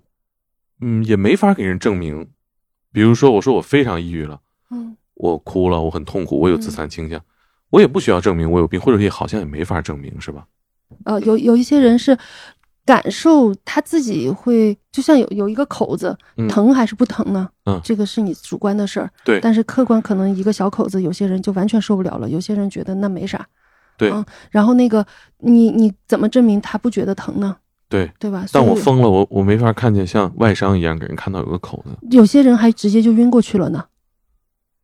[0.81, 2.29] 嗯，也没法给人证明。
[2.93, 7.21] 比如说，我说我非常抑郁了，嗯我哭了，我很痛苦，我有自残倾向，
[7.71, 10.47] 我也不需要证明我有病，或者也好像也没法证明，是吧？
[11.05, 12.17] 呃，有有一些人是
[12.87, 17.49] 感受他自己会，就像有有一个口子，嗯疼还是不疼呢？
[17.67, 19.11] 嗯这个是你主观的事儿。
[19.25, 23.47] 对但是客观可能一个小口子，有些人就完全受不了了，有些人觉得那没啥。
[23.99, 25.05] 对啊然后那个
[25.39, 27.57] 你你怎么证明他不觉得疼呢？
[27.89, 28.11] 对。
[28.19, 28.45] 对吧？
[28.53, 33.85] 但我疯了，我我没法看见像外伤一样给人看到有个口子，有些人还直接就晕过去了呢，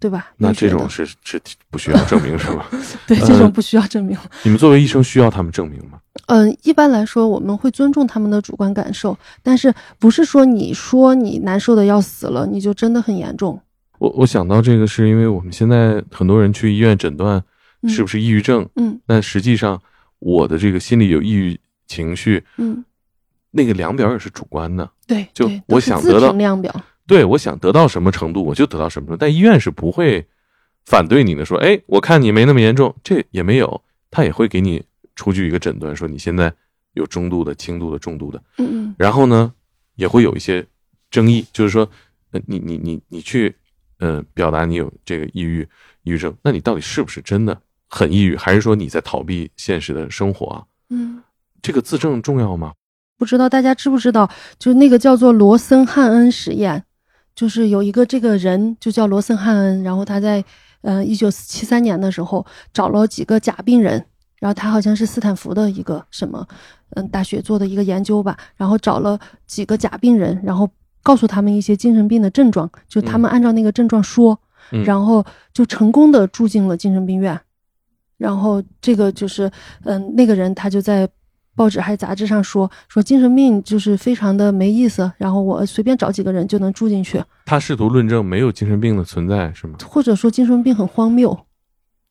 [0.01, 0.33] 对吧？
[0.37, 1.41] 那这种是是
[1.71, 2.67] 不需要证明是吧？
[3.07, 4.17] 对呃这种不需要证明。
[4.43, 5.99] 你们作为医生需要他们证明吗？
[6.27, 13.61] 嗯，一般来说，我们会尊重他们的主观感受，但是不是说你说你难受的要死了，你就真的很严重。
[13.99, 17.43] 我我想到这个是因为我们现在很多人去医院诊断
[17.83, 19.81] 嗯是不是抑郁症，嗯但实际上
[20.19, 22.85] 我的这个心里有抑郁情绪，嗯，
[23.57, 24.91] 那个量表也是主观的。
[25.07, 26.75] 对，就我想得到量表。
[27.07, 29.21] 对，我想得到什么程度，我就得到什么程度。
[29.21, 30.27] 但医院是不会
[30.85, 34.83] 反对你的，说，哎，我看你没那么严重，这也没有，他也会给你
[35.15, 36.53] 出具一个诊断，说你现在
[36.95, 38.43] 有中度的、轻度的、重度的。
[38.59, 39.53] 嗯嗯然后呢，
[39.97, 40.67] 也会有一些
[41.11, 41.89] 争议，就是说，
[42.33, 43.55] 呃，你你你你去，
[43.99, 45.61] 呃，表达你有这个抑郁
[46.03, 50.65] 抑郁症，那你到底是不是真的很抑郁，还是说你在逃避现实的生活啊？
[50.89, 51.23] 嗯，
[51.61, 52.73] 这个自证重要吗？
[53.25, 56.85] 不知道大家知不知道，就是那个叫做罗森汉恩实验，
[57.35, 60.45] 就是有一个这个人就叫罗森汉恩，然后他在
[60.83, 64.05] 呃一九七三年的时候找了几个假病人，
[64.41, 66.47] 然后他好像是斯坦福的一个什么
[66.91, 70.69] 嗯大学做的一个研究吧，然后找了几个假病人，然后
[71.03, 74.39] 告诉他们一些精神病的症状，就他们按照那个症状说，
[74.71, 74.85] 嗯。
[74.85, 77.41] 然后就成功的住进了精神病院。
[78.17, 79.51] 然后这个就是，
[79.83, 81.09] 嗯，那个人他就在
[81.57, 89.79] 报纸还是杂志上说说精神病就是非常的没意思，然后我随便找几个人就能住进去，他试图论证没有精神病的存在，是吗？
[89.89, 91.47] 或者说精神病很荒谬。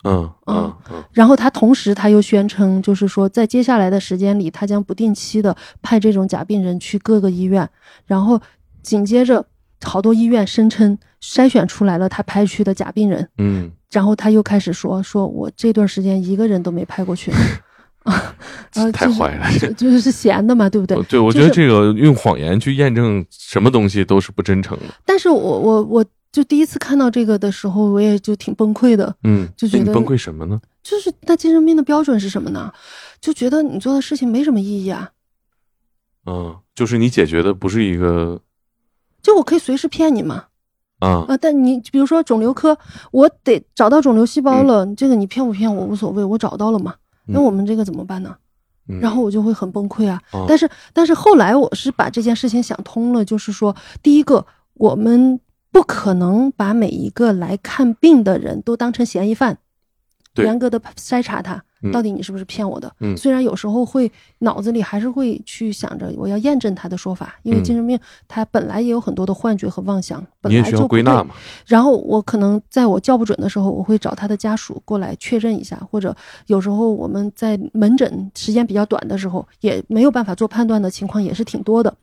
[0.06, 7.70] 嗯嗯嗯然后他同时他又宣称，就是说在接下来的时间里，他将不定期的派这种假病人去各个医院，
[8.06, 8.42] 然后
[8.82, 9.46] 紧接着
[9.82, 17.32] 好多医院声称筛选出来了他派去的假病人，嗯然后他又开始说，说我这段时间一个人都没派过去，
[18.76, 21.02] 啊，太坏了就就是是闲的嘛，对不对？
[21.08, 24.86] 对，我觉得这个用谎言去验证什么东西都是不真诚的。
[25.06, 30.60] 但是我我我就第一次看到这个的时候，我也就挺崩溃的，嗯，就觉得你崩溃什么呢？
[30.82, 32.74] 就是那精神病的标准是什么呢？
[33.22, 35.12] 就觉得你做的事情没什么意义啊，
[36.26, 38.42] 嗯，就是你解决的不是一个
[39.22, 40.46] 就我可以随时骗你嘛，
[41.00, 42.78] 啊啊，但你比如说肿瘤科，
[43.12, 46.96] 我得找到肿瘤细嗯胞了，这个你骗不骗我无所谓，我找到了嘛。
[47.26, 48.36] 那我们这个怎么办呢？
[48.90, 50.22] 嗯然后我就会很崩溃啊。
[50.34, 55.40] 哦但是，但是后来我是把这件事情想通了，就是说，第一个，我们
[55.72, 59.60] 不可能把每一个来看病的人都当成嫌疑犯，对
[60.36, 62.92] 严格的筛查他嗯到底你是不是骗我的。
[63.02, 71.36] 嗯虽然有时候会脑子里还是会去想着我要验证他的说法，因为嗯精神病他本来也有很多的幻觉和妄想，本来就归纳嘛。
[71.66, 76.16] 然后我可能在我叫不准的时候，我会找他的家属过来确认一下，或者
[76.48, 81.94] 有时候我们在门诊时间比较短的时候，也没有办法做判断的情况也是挺多的。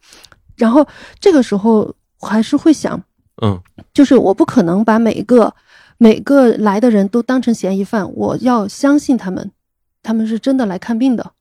[0.57, 0.87] 然后
[1.19, 3.03] 这个时候还是会想，
[3.43, 3.59] 嗯
[3.95, 5.53] 就是我不可能把每一个
[6.03, 9.53] 每个来的人都当成嫌疑犯，我要相信他们，
[10.03, 11.33] 他们是真的来看病的。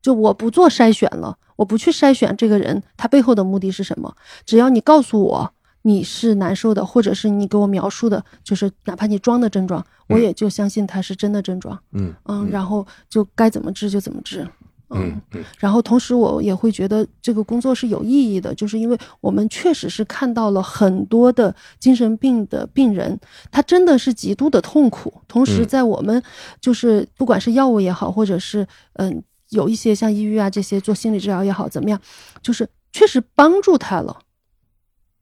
[0.00, 5.52] 就我不做筛选了，我不去筛选这个人他背后的目的是什么，只要你告诉我
[5.82, 14.48] 你是难受的，或者是你给我描述的，就是哪怕你装的症状，我嗯也就相信他是真的症状，嗯嗯，然后就该怎么治就怎么治，
[14.90, 23.18] 嗯嗯然后同时我也会觉得这个工作是有意义的，就是因为我们确实是看到了很多的精神病的病人，
[23.50, 25.12] 他真的是极度的痛苦。
[25.26, 26.22] 同时，嗯在我们
[26.60, 32.00] 就是不管是药物也好，或者是嗯有一些像抑郁啊这些做心理治疗也好，怎么样，
[32.40, 34.16] 就是确实帮助他了，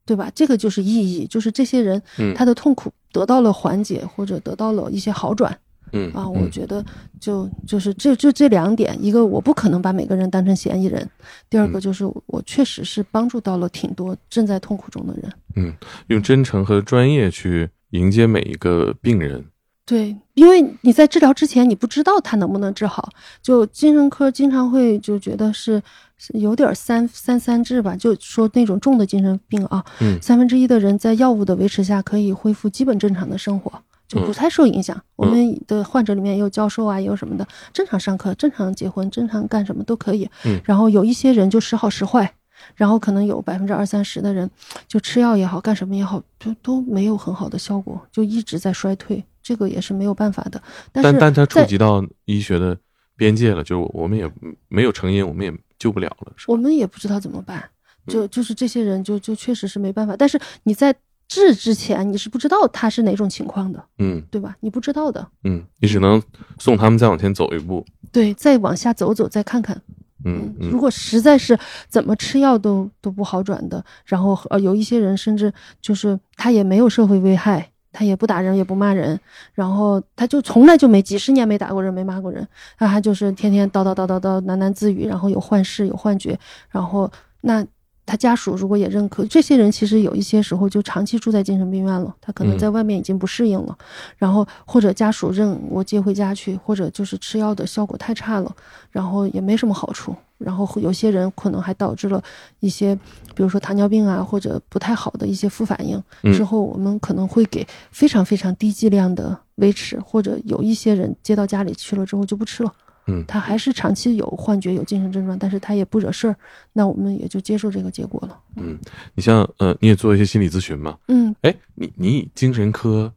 [0.05, 0.31] 对吧？
[0.35, 5.57] 这个就是意义，就是这些人嗯他的痛苦得到了缓解，或者得到了一些好转。
[5.91, 6.83] 嗯啊，我觉得
[7.19, 11.09] 就就是这就这两点，一个我不可能把每个人当成嫌疑人，
[11.49, 15.31] 第二个嗯就是我确实是帮助到了挺多正在痛苦中的人。
[15.55, 15.73] 嗯，
[16.07, 19.45] 用真诚和专业去迎接每一个病人。
[19.87, 23.07] 对，因为你在治疗之前，你不知道他能不能治好。
[23.39, 25.79] 就精神科经常会就觉得是
[26.17, 33.71] 是有点三三三治吧，就说那种重的精神病啊，嗯三分之一的人在药物的维持下可以恢复基本正常的生活，
[34.07, 35.01] 就不嗯太受影响。
[35.15, 40.29] 我们的患者里面也有教授啊，也有什么的，正常上课、正常结婚、正常干什么都可以。
[40.45, 42.33] 嗯然后有一些人就时好时坏。
[42.73, 44.49] 然后可能有百分之二三十的人，
[44.87, 50.59] 就吃药也好，干什么也好，就都没有很好的效果，就一直在衰退，这个也是没有办法的。
[50.91, 52.75] 但是但但它触及到医学的
[53.17, 54.27] 边界了，就是我们也
[54.69, 56.31] 没有成因，我们也救不了了。
[56.47, 57.59] 我们也不知道怎么办，
[58.07, 60.15] 嗯就就是这些人就就确实是没办法。
[60.17, 60.95] 但是你在
[61.27, 64.55] 治之前，你是不知道他是哪种情况的，嗯对吧？
[64.59, 66.21] 你不知道的，嗯，你只能
[66.59, 67.85] 送他们再往前走一步。
[68.11, 69.81] 对，再往下走走，再看看。
[70.23, 71.57] 嗯嗯如果实在是
[71.87, 79.19] 怎么吃药都都不好转的，然后呃有一些人甚至就是他也没有社会危害，他也不打人也不骂人，
[79.53, 87.11] 然后他就从来就没几十年没打过人没骂过人，他他就是天天叨叨叨叨叨喃喃自语，然后有幻视有幻觉，然后
[87.41, 87.63] 那
[88.05, 93.75] 他家属如果也认可，这些人其实有一些时候就长期住在精神病院了，他可能嗯在外面已经不适应了，
[94.17, 98.55] 然后或者家属认我接回家去，或者就是吃药的效果太差了，
[98.91, 102.21] 然后也没什么好处，然后有些人可能还导致了
[102.59, 102.95] 一些，
[103.33, 112.71] 比如说糖尿病啊或者不太好的一些副反应，嗯之后我们可能会给非常非常低剂量的维持，或者有一些人接到家里去了之后就不吃了。
[113.07, 116.35] 嗯他还是长期有幻觉、有精神症状，但是他也不惹事儿，
[116.73, 118.39] 那我们也就接受这个结果了。
[118.55, 118.77] 嗯，
[119.13, 120.97] 你像呃，你也做一些心理咨询嘛？
[121.07, 123.13] 嗯，哎，你你以精神科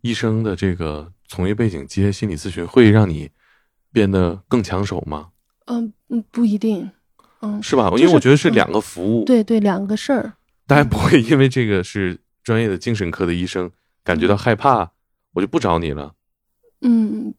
[0.00, 3.30] 医生的这个从业背景接心理咨询，会让你
[3.92, 5.28] 变得更抢手吗？
[5.66, 6.90] 嗯嗯，不一定，
[7.42, 7.90] 嗯，是吧？
[7.98, 10.32] 因为我觉得是嗯两个服务，对对，两个事儿。
[10.66, 13.70] 大家不会因为这个是专业的精神科的医生
[14.02, 14.92] 感觉到害怕，
[15.34, 16.14] 我就不找你了。
[16.80, 17.34] 嗯，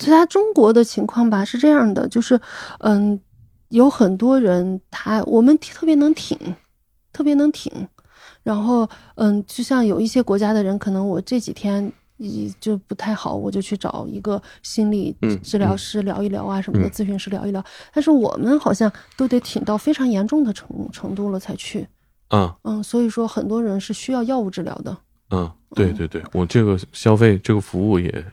[0.00, 2.40] 其他中国的情况吧是这样的，就是，
[2.78, 3.20] 嗯，
[3.68, 6.36] 有很多人他我们特别能挺，
[7.12, 7.70] 特别能挺。
[8.42, 11.92] 然后，嗯，就像有一些国家的人，可能我这几天
[12.58, 17.62] 就不太好，我就去找一个心理治疗师聊一聊啊什么的，咨询师聊一聊。
[17.92, 21.86] 但是我们好像都得挺到非常严重的程程度了才去。
[22.30, 24.96] 嗯嗯，所以说很多人是需要药物治疗的。
[25.30, 28.24] 嗯，对对对，我这个消费这个服务也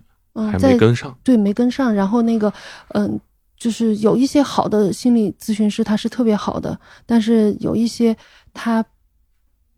[0.45, 1.17] 还没跟上。
[1.23, 1.93] 对，没跟上。
[1.93, 2.53] 然后那个，
[2.89, 3.19] 嗯，
[3.57, 8.15] 就是有一些好的心理咨询师，他是特别好的，但是有一些
[8.53, 8.83] 他。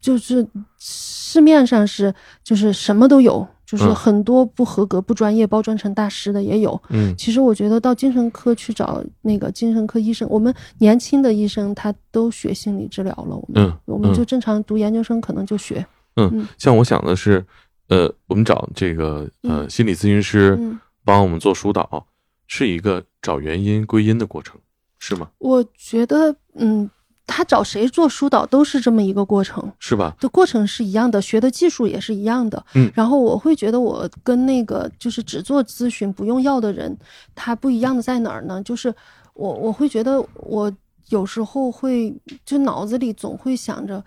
[0.01, 0.47] 就是
[0.77, 6.81] 市面上是就是什么都有，就是很多不合格、不专业、包装成大师的也有。
[6.87, 13.35] 嗯，其实我觉得到精神科去找那个精神科医生，我们年轻的医生他都学心理治疗了。
[13.35, 15.85] 我们我们就正常读研究生，可能就学。
[16.15, 17.45] 嗯，像我想的是，
[17.89, 20.57] 呃，我们找这个呃心理咨询师
[21.03, 22.07] 帮我们做疏导，
[22.47, 24.57] 是一个找原因归因的过程，
[24.97, 25.29] 是吗？
[25.37, 26.89] 我觉得，嗯。
[27.31, 30.15] 他找谁做疏导都是这么一个过程，是吧？
[30.19, 32.65] 的过程是一样的，学的技术也是一样的。
[32.73, 36.97] 嗯，然后我会觉得我跟那个就是只做咨询不用药的人，
[37.35, 38.59] 他不一样的在哪儿呢？
[38.63, 38.91] 就是
[39.35, 40.75] 我我会觉得我
[41.09, 42.11] 有时候会
[42.43, 44.03] 就脑子里总会想着，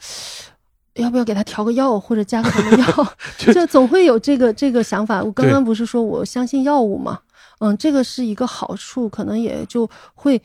[0.95, 3.15] 要不要给他调个药或者加个什么药，
[3.53, 5.23] 就总会有这个这个想法。
[5.23, 7.21] 我刚刚不是说我相信药物嘛？
[7.61, 10.41] 嗯，这个是一个好处，可能也就会。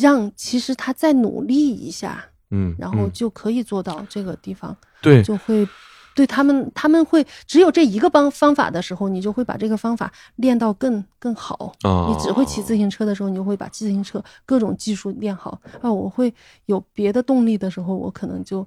[0.00, 5.68] 让其实他再努力一下，嗯，然后就可以做到这个地方，对，就会
[6.14, 11.72] 对他们，他们会只有这一个方方法的时候，你就会把这个方法练到更更好。
[11.82, 15.60] 你只会骑自行车的时候，你就会把自行车各种技术练好。
[15.82, 16.32] 啊，我会
[16.66, 18.64] 有别的动力的时候，我可能就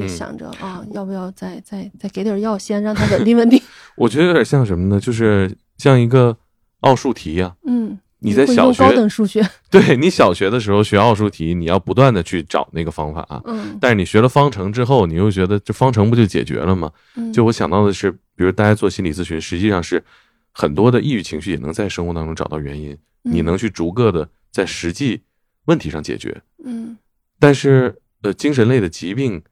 [0.00, 3.60] 会想着啊，要不要再再再给点药，先让他稳定稳定。
[3.96, 5.00] 我觉得有点像什么呢？
[5.00, 6.36] 就是像一个
[6.80, 7.98] 奥数题呀，嗯。
[8.20, 13.42] 你在小学高等数学， 对你小学的时候学奥数题，你要不断的去找那个方法。
[13.44, 16.90] 嗯，但是你学了方程之后，你又觉得这方程不就解决了吗？
[17.34, 20.02] 就我想到的是，比如大家做心理咨询，实际上是
[20.52, 25.20] 很多的抑郁情绪也能在生活当中找到原因，你能去逐个的在实际
[25.66, 26.40] 问题上解决。
[26.64, 26.96] 嗯，
[27.38, 29.42] 但是呃，精神类的疾病，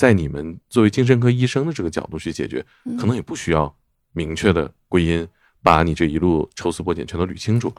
[0.00, 2.64] 在你们作为精神科医生的这个角度去解决，
[2.98, 3.70] 可能也不需要
[4.14, 5.28] 明确的归因，
[5.62, 7.70] 把你这一路抽丝剥茧全都捋清楚。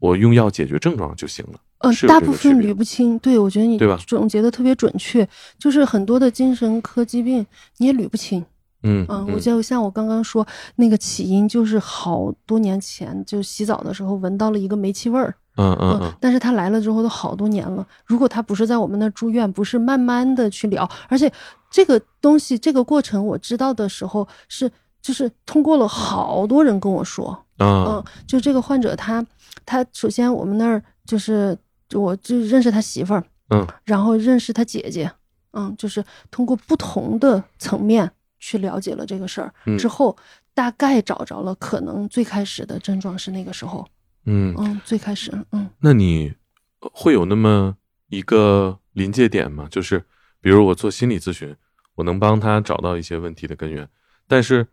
[0.00, 1.60] 我用药解决症状就行了。
[1.78, 3.16] 嗯，大部分捋不清。
[3.20, 3.96] 对，我觉得你对吧？
[4.04, 5.28] 总结的特别准确，
[5.60, 7.46] 就是很多的精神科疾病
[7.76, 8.44] 你也捋不清。
[8.82, 10.44] 嗯嗯，我就像我刚刚说
[10.74, 15.32] 那个起因，就是好多年前就洗澡的时候闻到了一个煤气味儿。
[15.56, 16.12] 嗯嗯嗯。
[16.18, 17.86] 但是他来了之后都好多年了。
[18.06, 21.30] 如果他不是在我们那住院，不是慢慢的去聊，而且
[21.70, 27.46] 这个东西这个过程我知道的时候是就是通过了好多人跟我说。
[27.62, 29.24] 嗯，就这个患者他。
[29.66, 31.56] 他首先，我们那儿就是，
[31.92, 35.08] 我就认识他媳妇儿，嗯，然后认识他姐姐，
[35.52, 40.16] 嗯，就是通过不同的层面去了解了这个事儿，之后
[40.54, 43.86] 大概找着了可能最开始的症状是那个时候，
[44.24, 44.54] 嗯。
[44.58, 46.32] 嗯，最开始，嗯，那你
[46.80, 47.76] 会有那么
[48.08, 49.68] 一个临界点吗？
[49.70, 50.04] 就是，
[50.40, 51.54] 比如我做心理咨询，
[51.96, 53.88] 我能帮他找到一些问题的根源，
[54.26, 54.66] 但是，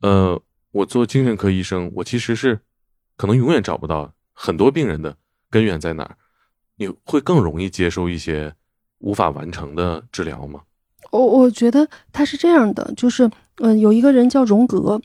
[0.00, 2.60] 呃，我做精神科医生，我其实是
[3.16, 4.14] 可能永远找不到。
[4.36, 5.16] 很多病人的
[5.48, 6.16] 根源在哪儿？
[6.76, 8.52] 你会更容易接受一些
[8.98, 10.62] 无法完成的治疗吗？
[11.12, 15.00] 我我觉得他是这样的，就是，嗯，有一个人叫荣格，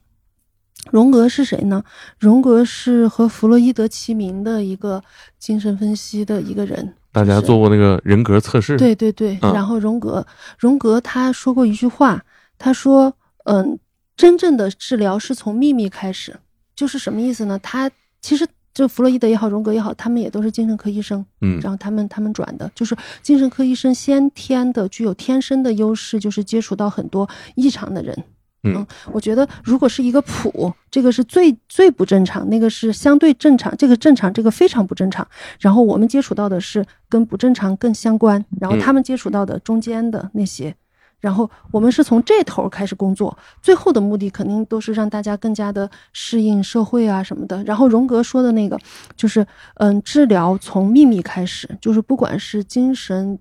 [0.92, 1.84] 荣格是谁呢？
[2.18, 5.04] 荣格是和弗洛伊德齐名的一个
[5.38, 6.96] 精神分析的一个人。
[7.12, 8.78] 大家做过那个人格测试？
[8.78, 9.38] 对对对。
[9.42, 10.26] 然后荣格，
[10.58, 12.24] 荣格他说过一句话，
[12.58, 13.14] 他说
[13.46, 13.80] ：“嗯，
[14.16, 16.38] 真正的治疗是从秘密开始。”
[16.76, 17.60] 就是什么意思呢？
[17.60, 17.90] 他
[18.22, 18.48] 其实。
[18.72, 28.24] 就弗洛伊德也好，荣格也好，他们也都是精神科医生，嗯，然后他们他们转的，就是精神科医生先天的具有天生的优势，就是接触到很多异常的人，
[28.64, 35.28] 嗯，我觉得如果是一个谱，这个是最最不正常，那个是相对正常，这个正常，这个非常不正常，
[35.60, 40.76] 然后我们接触到的是跟不正常更相关，然后他们接触到的中间的那些。
[41.20, 47.62] 然后我们是从这头开始工作，最后的目的肯定都是让大家更加的适应社会啊什么的。
[47.66, 48.80] 然后荣格说的那个，
[49.18, 49.46] 就是
[49.76, 53.38] 嗯，治疗从秘密开始，就是不管是精神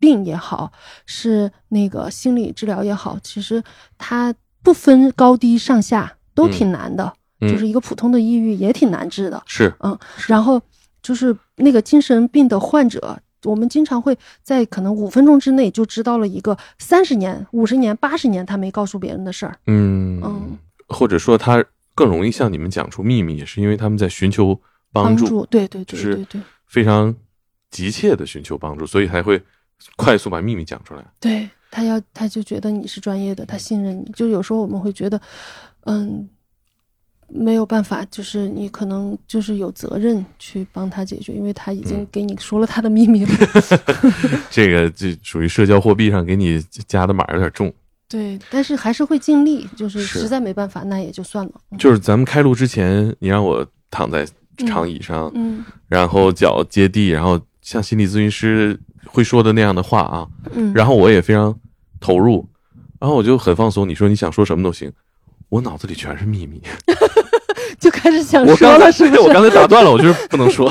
[0.00, 0.72] 病也好，
[1.06, 3.62] 是那个心理治疗也好，其实
[3.96, 4.34] 它
[4.64, 7.12] 不分高低上下，都挺难的。
[7.40, 9.40] 就是一个普通的抑郁也挺难治的。
[9.46, 9.96] 是，嗯，
[10.26, 10.60] 然后
[11.02, 13.20] 就是那个精神病的患者。
[13.44, 19.54] 我们经常会在可能五分钟之内就知道了一个三十年、五十年、八十年他没告诉别人的事儿。
[19.66, 20.56] 嗯嗯，
[20.88, 21.62] 或者说他
[21.94, 24.58] 更容易向你们讲出秘密，也是因为他们在寻求
[24.90, 25.44] 帮助。
[25.50, 27.14] 对对对对对，非常
[27.70, 29.42] 急切的寻求帮助，所以才会
[29.96, 31.04] 快速把秘密讲出来。
[31.20, 34.04] 对他要他就觉得你是专业的，他信任你。
[34.14, 35.20] 就有时候我们会觉得，
[35.86, 36.28] 嗯，
[37.26, 43.32] 没有办法，就是你可能就是有责任去帮他解决，因为他已经给你说了他的秘密了。
[44.50, 47.72] 这个就属于社交货币上给你加的码有点重。
[48.06, 51.52] 对，但是还是会尽力，就是是实在没办法，那也就算了。
[51.72, 54.24] 嗯就是咱们开录之前，你让我躺在
[54.58, 61.52] 长椅上，嗯然后脚接地，然后像心理咨询师会说的那样的话啊，嗯，然后我也非常
[62.04, 62.46] 投入，
[63.00, 63.88] 然后我就很放松。
[63.88, 64.92] 你说你想说什么都行，
[65.48, 66.60] 我脑子里全是秘密。
[67.80, 69.20] 就开始想 说了，是不是？
[69.26, 70.70] 我刚才打断了，我就是不能说。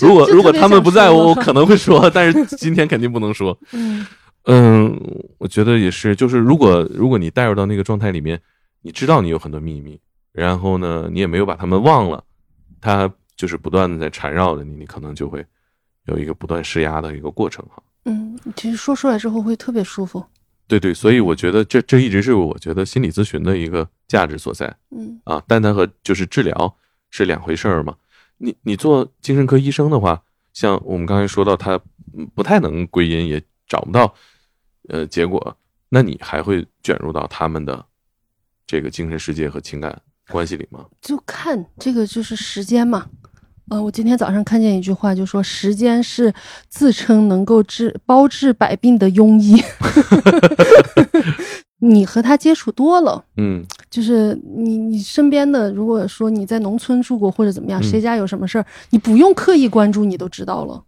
[0.00, 3.56] 如果如果他们不在，我我可能会说，但是今天肯定不能说。
[3.72, 4.04] 嗯
[4.46, 5.00] 嗯，
[5.38, 8.40] 我觉得也是，就是如果如果你带入到那个状态里面，
[8.82, 10.00] 你知道你有很多秘密，
[10.32, 12.24] 然后呢，你也没有把他们忘了，
[12.80, 15.44] 他就是不断的在缠绕着你，你可能就会
[16.06, 17.80] 有一个不断施压的一个过程哈。
[18.06, 20.24] 嗯，其实说出来之后会特别舒服。
[20.68, 26.76] 对对，所以我觉得这这一直是我觉得心理咨询的一个价值所在嗯啊，但它和就是治疗
[27.10, 27.94] 是两回事儿嘛。
[28.38, 30.20] 你你做精神科医生的话，
[30.52, 31.80] 像我们刚才说到，他
[32.16, 34.12] 嗯不太能归因，也找不到
[34.88, 35.56] 呃结果，
[35.88, 37.86] 那你还会卷入到他们的
[38.66, 40.84] 这个精神世界和情感关系里吗？
[41.00, 43.08] 就看这个就是时间嘛。
[43.68, 46.32] 呃，我今天早上看见一句话，就说时间是
[46.68, 49.60] 自称能够治包治百病的庸医。
[51.80, 60.82] 你和他接触多了，嗯就是你你身边的，如果说你在农村住过或者怎么样，嗯谁家有什么事儿，你不用刻意关注，你都知道了。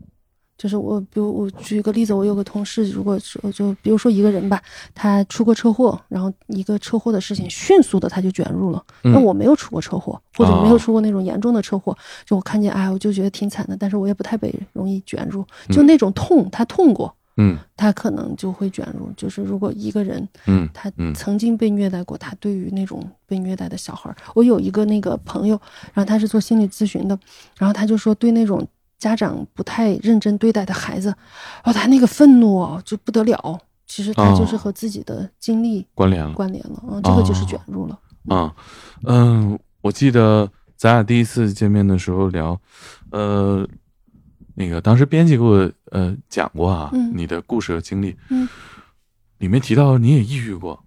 [0.58, 4.60] 就是我，比如我举个例子，我有个同事，如果说就比如说一个人吧，
[4.92, 8.84] 他出过车祸，然后一个车祸的事情，迅速的他就卷入了。
[9.04, 11.96] 嗯那我没有出过车祸，或者没有哦出过那种严重的车祸，
[12.26, 19.08] 就我看见，哎，我就觉得挺惨的，但是我也不太被容易卷入，就嗯那种痛，他痛过，嗯他可能就会卷入。
[19.16, 25.60] 就是如果一个人嗯他嗯曾经被虐待过，他对于那种被虐待的小孩儿，我有一个那个朋友，
[25.94, 27.16] 然后他是做心理咨询的，
[27.56, 28.66] 然后他就说对那种
[28.98, 31.14] 家长不太认真对待的孩子，
[31.64, 33.60] 哦，他那个愤怒哦就不得了。
[33.86, 36.32] 其实他就是哦和自己的经历关联了。
[36.34, 37.98] 关联了，嗯，这个就是哦卷入了。
[38.28, 38.54] 啊，
[39.04, 40.46] 嗯，我记得
[40.76, 42.60] 咱俩第一次见面的时候聊，
[43.10, 43.66] 呃，
[44.54, 48.46] 那个当时编辑给我呃讲过啊，嗯你的故事和经历，嗯，
[49.38, 50.84] 里面提到你也抑郁过。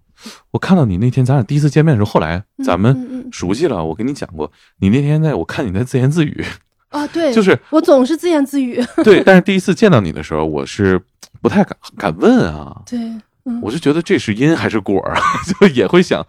[0.52, 6.44] 我看到你那天咱俩第一次见面的时候，后来嗯咱们嗯嗯熟悉了，我跟你讲过，你那天在我看你在自言自语，
[6.92, 8.80] 啊，对，就是我总是自言自语。
[9.02, 11.00] 对，但是第一次见到你的时候，我是
[11.40, 12.98] 不太敢敢问啊，对，
[13.46, 15.20] 嗯，我就觉得这是因还是果儿啊，
[15.60, 16.24] 就也会想，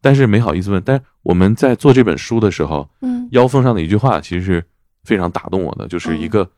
[0.00, 0.80] 但是没好意思问。
[0.84, 4.64] 但是我们在做这本书的时候，嗯腰封上的一句话其实是
[5.04, 6.48] 非常打动我的，就是一个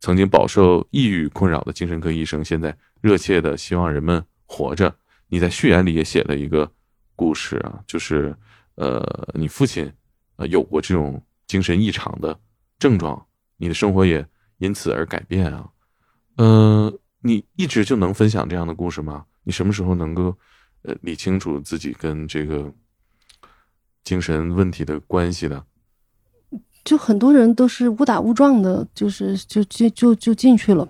[0.00, 4.92] 曾经饱受抑郁困扰的精神科医生，现在热切的希望人们活着。
[5.28, 6.70] 你在序言里也写了一个
[7.14, 8.34] 故事啊，就是
[8.74, 9.90] 呃，你父亲
[10.36, 12.38] 呃有过这种精神异常的
[12.82, 13.24] 症状，
[13.58, 14.26] 你的生活也
[14.58, 15.68] 因此而改变啊。
[16.36, 19.24] 呃，你一直就能分享这样的故事吗？
[19.44, 20.36] 你什么时候能够
[20.82, 22.72] 呃理清楚自己跟这个
[24.02, 25.64] 精神问题的关系的？
[26.82, 30.88] 就很多人都是误打误撞的，就是就就就就进去了。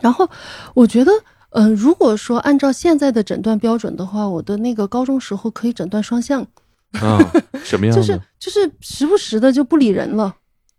[0.00, 0.30] 然后
[0.74, 1.10] 我觉得，
[1.50, 6.42] 嗯、如果说按照现在的诊断标准的话，我的那个高中时候可以诊断双向，
[6.92, 7.18] 啊，
[7.64, 7.98] 什么样的？
[8.00, 10.36] 就是就是时不时的就不理人了，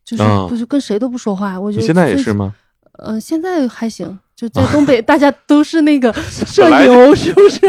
[0.10, 1.60] 就是啊不就跟谁都不说话。
[1.60, 2.54] 我觉得现在也是吗？
[3.02, 7.60] 嗯、现在还行，就在东北， 大家都是那个社牛，是不是？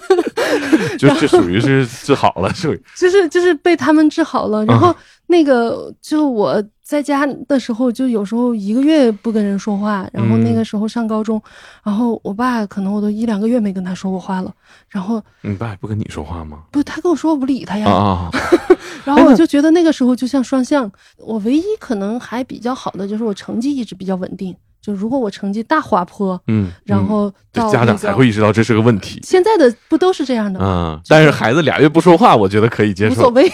[0.98, 4.64] 就这属于是治好了，属于就是就是被他们治好了。
[4.66, 4.96] 然啊后
[5.28, 10.04] 那个就我在家的时候，就有时候一个月不跟人说话。
[10.12, 11.40] 然后那嗯个时候上高中，
[11.84, 14.52] 然后我爸可能我都一两个月没跟他说过话了。
[14.88, 16.64] 然后你爸也不跟你说话吗？
[16.72, 18.28] 不，他跟我说我不理他呀。
[19.06, 20.90] 然后我就觉得那个时候就像双向。
[21.16, 24.56] 我唯一可能还比较好的就是我成绩一直比较稳定。
[24.80, 28.26] 就如果我成绩大滑坡，嗯，然后家长才会。
[28.30, 29.18] 意识到这是个问题。
[29.24, 30.94] 现在的不都是这样的吗？
[30.96, 33.14] 嗯，但是孩子俩月不说话，我觉得可以接受。
[33.14, 33.50] 无所谓。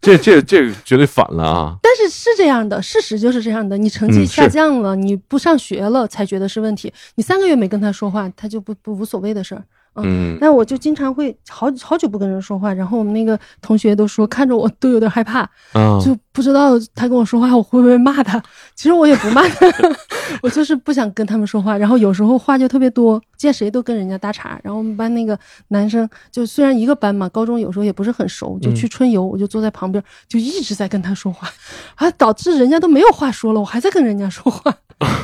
[0.00, 1.76] 这这这绝对反了啊！
[1.82, 3.76] 但是是这样的，事实就是这样的。
[3.76, 6.92] 你成绩下降了，你不上学了，才觉得是问题。
[7.16, 9.64] 你三个月没跟他说话，他就不不无所谓的事儿。
[10.04, 15.40] 嗯但我就经常会好好久不跟人说话，然后我们那个同学都说看着我都有点害怕，
[15.72, 18.42] 啊，就不知道他跟我说话我会不会骂他。
[18.74, 19.66] 其实我也不骂他，
[20.42, 24.60] 我就是不想跟他们说话，然后有时候话就特别多，见谁都跟人家搭茬。
[24.62, 25.38] 然后我们班那个
[25.68, 31.48] 男生，就虽然一个班嘛，高中有时候也不是很熟，就去春游，我就坐在旁边，就一直在跟他说话，
[31.96, 34.74] 啊，导致人家都没有话说了，我还在跟人家说话，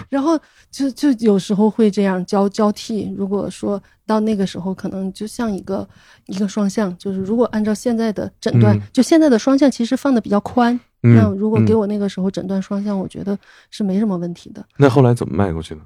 [0.08, 0.38] 然后
[0.70, 3.12] 就就有时候会这样交交替。
[3.16, 5.86] 如果说到那个时候，可能就像一个
[6.26, 10.78] 一个双向，就是如果按照现在的诊断，就现在的双向其实放的比较宽。
[11.00, 13.36] 那如果给我那个时候诊断双向，我觉得
[13.70, 14.64] 是没什么问题的。
[14.76, 15.82] 那后来怎么迈过去呢？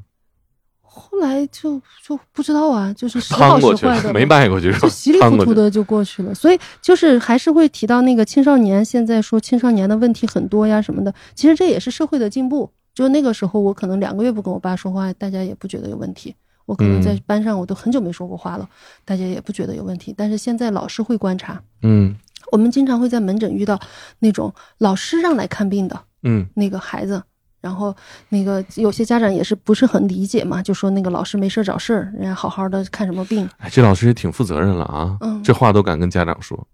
[0.80, 6.34] 后来就就不知道啊，就是时好时坏的，没迈过去，就稀里糊涂的就过去了。
[6.34, 11.14] 所以就是还是会提到那个青少年，现在说青少年的问题很多呀什么的。
[11.34, 12.70] 其实这也是社会的进步。
[12.98, 16.34] 就那个时候，我可能两个月不跟我爸说话，大家也不觉得有问题。
[16.66, 18.68] 我可能在班上我都很久没说过话了，
[19.04, 20.12] 大家也不觉得有问题。
[20.16, 22.16] 但是现在老师会观察，嗯。
[22.50, 23.78] 我们经常会在门诊遇到
[24.18, 27.22] 那种老师让来看病的，嗯，那个孩子，
[27.60, 27.94] 然后
[28.30, 33.48] 那个有些家长也是不是很理解嘛，就说那个老师没事找事儿，人家好好的看什么病？
[33.58, 36.66] 哎，这老师也挺负责任了啊，嗯，这话都敢跟家长说。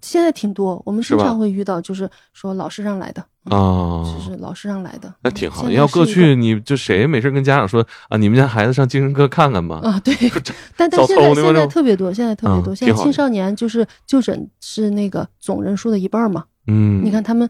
[0.00, 5.70] 现在挺多，我们经常会遇到，就是说老师让来的啊，就是老师让来的，那挺好。
[5.70, 8.16] 要过去，你就谁没事跟家长说啊？
[8.16, 9.80] 你们家孩子上精神科看看吧。
[9.82, 10.14] 啊，对。
[10.76, 12.74] 但但现在现在特别多，现在特别多。
[12.74, 16.44] 现在青少年就是就诊是那个总人数的一半嘛。
[16.66, 17.48] 嗯，你看他们。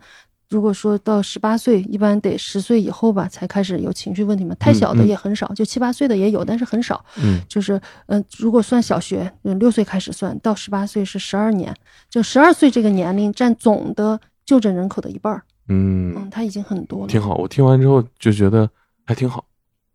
[0.49, 4.55] 如果说到十八岁，一般得十岁以后吧，才开始有情绪问题嘛。
[4.61, 7.05] 太小的也很少，就七八岁的也有，但是很少。
[7.17, 11.75] 嗯，就是嗯，如果算小学，六岁开始算到十八岁是十二年，
[12.09, 15.43] 就十二岁这个年龄占总的就诊人口的一半儿。
[15.69, 17.35] 嗯嗯，他已经很多了，挺好。
[17.37, 18.69] 我听完之后就觉得
[19.05, 19.45] 还挺好。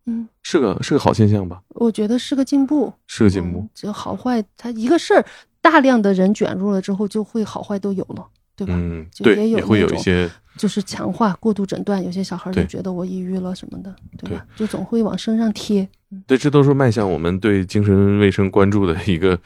[0.06, 1.62] 嗯，是个是个好现象吧？
[1.70, 3.66] 我觉得是个进步，是个进步。
[3.74, 5.24] 就好坏，他一个事儿，
[5.60, 8.74] 大量的人卷入了之后，就会好坏都有了，对吧？
[8.76, 10.30] 嗯，对，也会有一些。
[10.58, 14.46] 就是强化过度诊断，有些小孩就觉得我抑郁了什么的，对吧？
[14.54, 15.88] 就总会往身上贴。
[16.32, 19.38] 对，这都是迈向我们对精神卫生关注的一个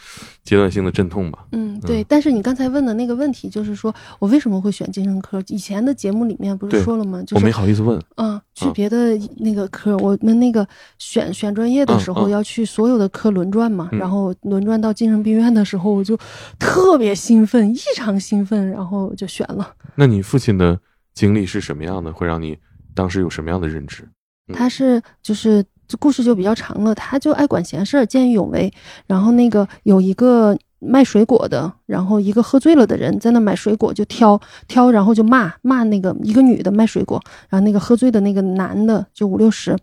[0.45, 1.45] 阶段性的阵痛吧。
[1.51, 2.05] 嗯，对。
[2.05, 5.43] 但是你刚才问的那个问题，就是说我为什么会选精神科？
[5.49, 7.21] 以前的节目里面不是说了吗？
[7.23, 8.01] 就是我没好意思问。
[8.15, 10.65] 嗯，去别的那个科，我们那个
[10.99, 16.17] 选选专业的时候要去所有的科轮转嘛，然后轮转到精神病院的时候，我就
[16.59, 19.75] 特别兴奋，异常兴奋，然后就选了。
[19.97, 20.79] 那你父亲的？
[21.17, 22.13] 经历是什么样的？
[22.13, 22.59] 会让你
[22.95, 24.07] 当时有什么样的认知？
[24.53, 26.95] 他是就是这故事就比较长了。
[26.95, 28.73] 他就爱管闲事，见义勇为。
[29.07, 39.77] 然后那个有一个卖水果的，然后一个喝醉了的人在那买水果，就挑挑，然后就骂骂那个一个女的卖水果，然后那个喝醉的那个男的就五六十，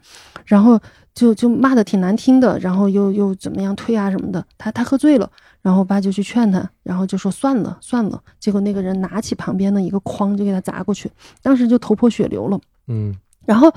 [0.46, 0.80] 然后
[1.14, 4.46] 就就骂的挺难听的，然后又又怎么样推啊什么的。
[4.58, 5.30] 他他喝醉了。
[5.64, 8.22] 然后我爸就去劝他，然后就说算了算了。
[8.38, 11.10] 结果那个人拿起旁边的一个筐就给他砸过去，
[11.42, 12.60] 当时就头破血流了。
[12.88, 13.74] 嗯，然后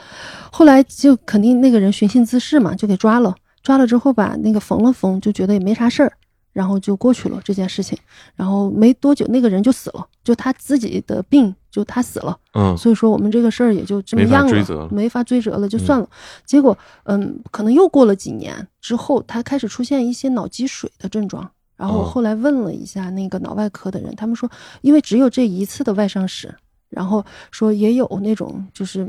[0.51, 3.35] 后来就肯定那个人寻衅滋事嘛，就给抓了。
[3.63, 6.13] 抓了之后把那个缝了缝，就觉得也没啥事儿，
[6.53, 7.99] 然后就过去了这件事情。
[8.37, 12.39] 然后没多久那个人就死了，就他自己的病就他死了。
[12.55, 16.09] 嗯，所以说我们这个事儿也就这么样了，没法追责了，就算了。
[16.45, 21.51] 结果嗯，可能又过了几年之后，他开始出现一些脑积水的症状。
[21.77, 24.49] 然后我后来问了一下那个脑外科的人，他们说，
[24.81, 26.55] 因为只有这一次的外伤史，
[26.89, 29.07] 然后说也有那种就是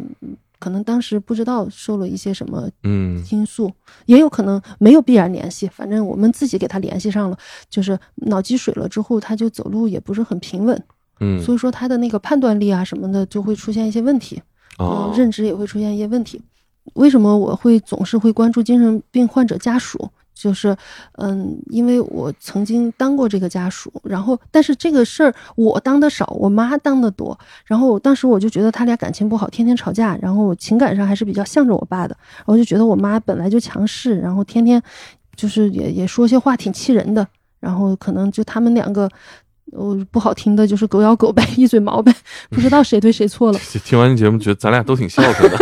[0.60, 3.72] 可能当时不知道受了一些什么嗯因素，
[4.06, 7.38] 也有可能没有必然联系，反正我们自己给他联系上了，
[7.70, 10.84] 就是脑积水了之后，他就走路也不是很平稳，
[11.20, 14.42] 嗯，所以说他的那个判断力啊什么的就会出现一些问题，
[14.78, 16.42] 哦，认知也会出现一些问题。
[16.94, 20.10] 为什么我会总是会关注精神病患者家属？
[20.38, 20.76] 就是，
[21.14, 27.38] 嗯，因为我曾经当过这个家属，然后，但是这个事儿我当的少，我妈当的多。
[27.66, 32.16] 然后当时我就觉得他俩感情不好，天天吵架，然后情感上还是比较向着我爸的。
[32.46, 34.82] 我就觉得我妈本来就强势，然后天天
[35.36, 37.28] 就是也也说些话挺气人的。
[37.60, 39.10] 然后可能就他们两个，
[39.72, 42.14] 我不好听的就是狗咬狗呗，一嘴毛呗，
[42.52, 43.60] 不知道谁对谁错了。
[43.84, 45.58] 听完这节目，觉得咱俩都挺孝顺的，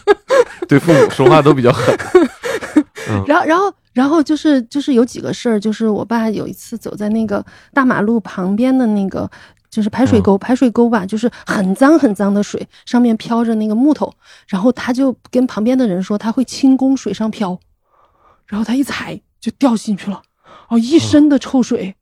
[0.66, 1.94] 对父母说话都比较狠。
[3.26, 3.72] 然后，然后。
[3.96, 7.42] 然后就是就是有几个事儿，就是我爸有一次走在那个
[7.72, 9.28] 大马路旁边的那个
[9.70, 14.12] 就是排水沟，排水沟吧，就是很脏很脏的水，上面飘着那个木头，
[14.48, 17.58] 然后他就跟旁边的人说他会轻功水上漂，
[18.44, 20.20] 然后他一踩就掉进去了，
[20.68, 21.96] 哦，一身的臭水，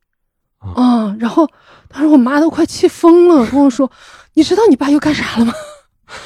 [0.59, 1.49] 啊，然后
[1.87, 3.89] 当时我妈都快气疯了，跟我说，
[4.33, 5.53] 你知道你爸又干啥了吗？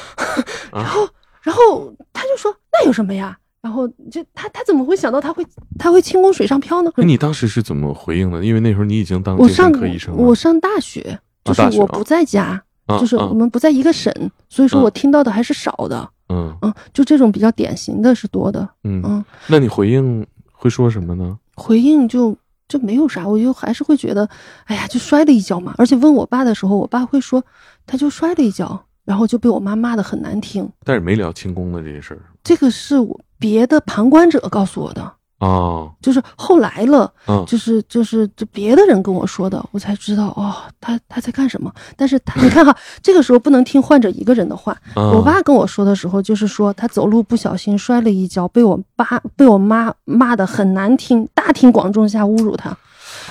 [0.74, 1.08] 然后
[1.42, 3.38] 然后他就说那有什么呀？
[3.62, 5.44] 然后就他他怎么会想到他会
[5.78, 6.90] 他会轻功水上漂呢？
[6.96, 8.44] 那你当时是怎么回应的？
[8.44, 10.22] 因为那时候你已经当精神科医生了。
[10.22, 14.12] 我上大学，就是我不在家，就是我们不在一个省，
[14.48, 16.08] 所以说我听到的还是少的。
[16.32, 21.36] 嗯嗯，就这种比较典型的是多的，嗯，嗯，那你回应会说什么呢？
[21.56, 22.36] 回应就
[22.68, 24.28] 就没有啥，我就还是会觉得，
[24.66, 25.74] 哎呀，就摔了一跤嘛。
[25.76, 27.44] 而且问我爸的时候，我爸会说，
[27.84, 28.80] 他就摔了一跤，
[29.10, 30.70] 然后就被我妈骂的很难听。
[30.84, 41.72] 但是没聊清宫的这些事儿这个是我别的旁观者告诉我的，哦，就是后来了，嗯就是就是就别的人跟我说的，我才知道哦，他他在干什么。
[41.96, 44.76] 但是他 你看哈，这个时候不能听患者一个人的话。
[44.94, 52.76] 嗯我爸跟我说的时候，就是说他走路不小心摔了一跤，被我爸被我妈骂的很难听，大庭广众下侮辱他。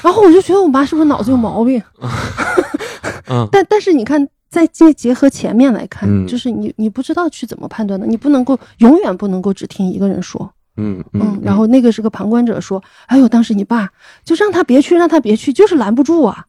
[0.04, 1.82] 然后我就觉得我妈是不是脑子有毛病？
[3.30, 10.52] 嗯 但但是你看，再结结合前面来看，嗯就是你你不知道去怎么判断的，你不能够永远不能够只听一个人说。
[10.78, 13.90] 嗯嗯，然后那个是个旁观者说：“哎呦，当时你爸
[14.24, 16.46] 就让他别去，让他别去，就是拦不住啊。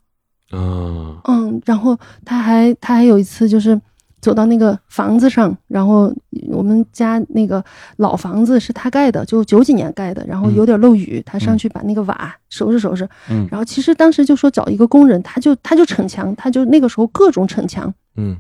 [0.52, 3.80] 嗯”嗯，然后他还他还有一次就是
[4.20, 6.14] 走到那个房子上，然后
[6.48, 7.64] 我们家那个
[7.96, 13.08] 老房子是他盖的，就九几年盖的，然后有点漏雨，他上去把那个瓦收拾收拾。
[13.30, 18.36] 嗯然后其实当时就说找一个工人，他就他就逞强，他就那个时候各种逞强，嗯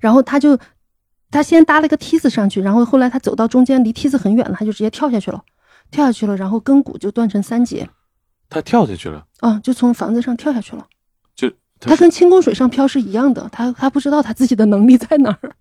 [0.00, 0.58] 然后他就
[1.30, 5.42] 他先搭了个梯子上去，然后后来他走到中间离梯子很远了，他就直接跳下去了，
[5.90, 7.88] 跳下去了，然后根骨就断成三节。
[8.48, 10.86] 他跳下去了，啊，就从房子上跳下去了。
[11.80, 15.52] 就他跟轻功水上漂是一样的，他他不知道他自己的能力在哪儿，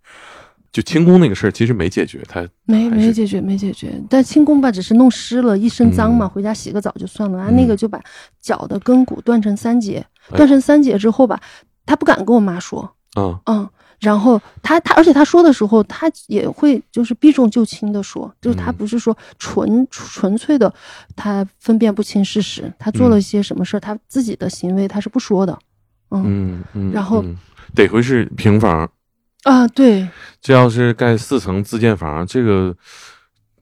[0.71, 3.93] 就轻功那个事儿其实没解决，他没没解决，没解决。
[4.09, 6.29] 但轻功吧，只是弄湿了，一身脏嘛，嗯。
[6.29, 7.39] 回家洗个澡就算了。
[7.39, 8.01] 啊，嗯那个就把
[8.41, 10.37] 脚的根骨断成三节，哎。
[10.37, 11.39] 断成三节之后吧，
[11.85, 13.39] 他不敢跟我妈说，嗯。
[13.45, 13.69] 嗯。
[14.01, 20.71] 然后他他，而且他说的时候，他也会就是避重就轻的说，就是他嗯不是说纯纯粹的，
[21.15, 25.57] 他分辨不清事实，他做了一些什么事儿，他自己的行为他是不说的，
[26.23, 26.63] 嗯。
[26.73, 27.35] 嗯嗯，然后嗯
[27.73, 28.89] 得亏是平房，
[29.43, 30.07] 啊，对，
[30.39, 32.73] 这要是盖四层自建房，这个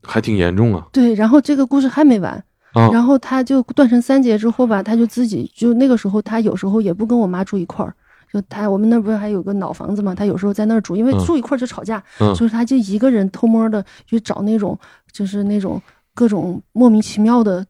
[0.04, 0.86] 还挺严重啊。
[0.92, 2.32] 对，然后这个故事还没完，
[2.74, 2.90] 啊。
[2.92, 7.96] 然后他就断成三节之后吧，他就自己就那个时候他有时候也不跟我妈住一块儿，
[8.32, 11.26] 就他我们那不是还有个老房子嘛，他有时候在那儿住，因为嗯。
[11.26, 12.34] 住一块儿就吵架，嗯。
[12.36, 14.78] 就是他就一个人偷摸的去找那种
[15.12, 15.82] 就是那种
[16.14, 17.66] 各种莫名其妙的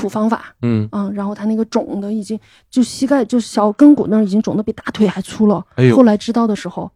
[0.00, 2.38] 土方法，嗯，嗯，然后他那个肿的已经
[2.70, 6.90] 就膝盖就小跟骨那儿已经肿的比大腿还粗了，哎后来知道的时候。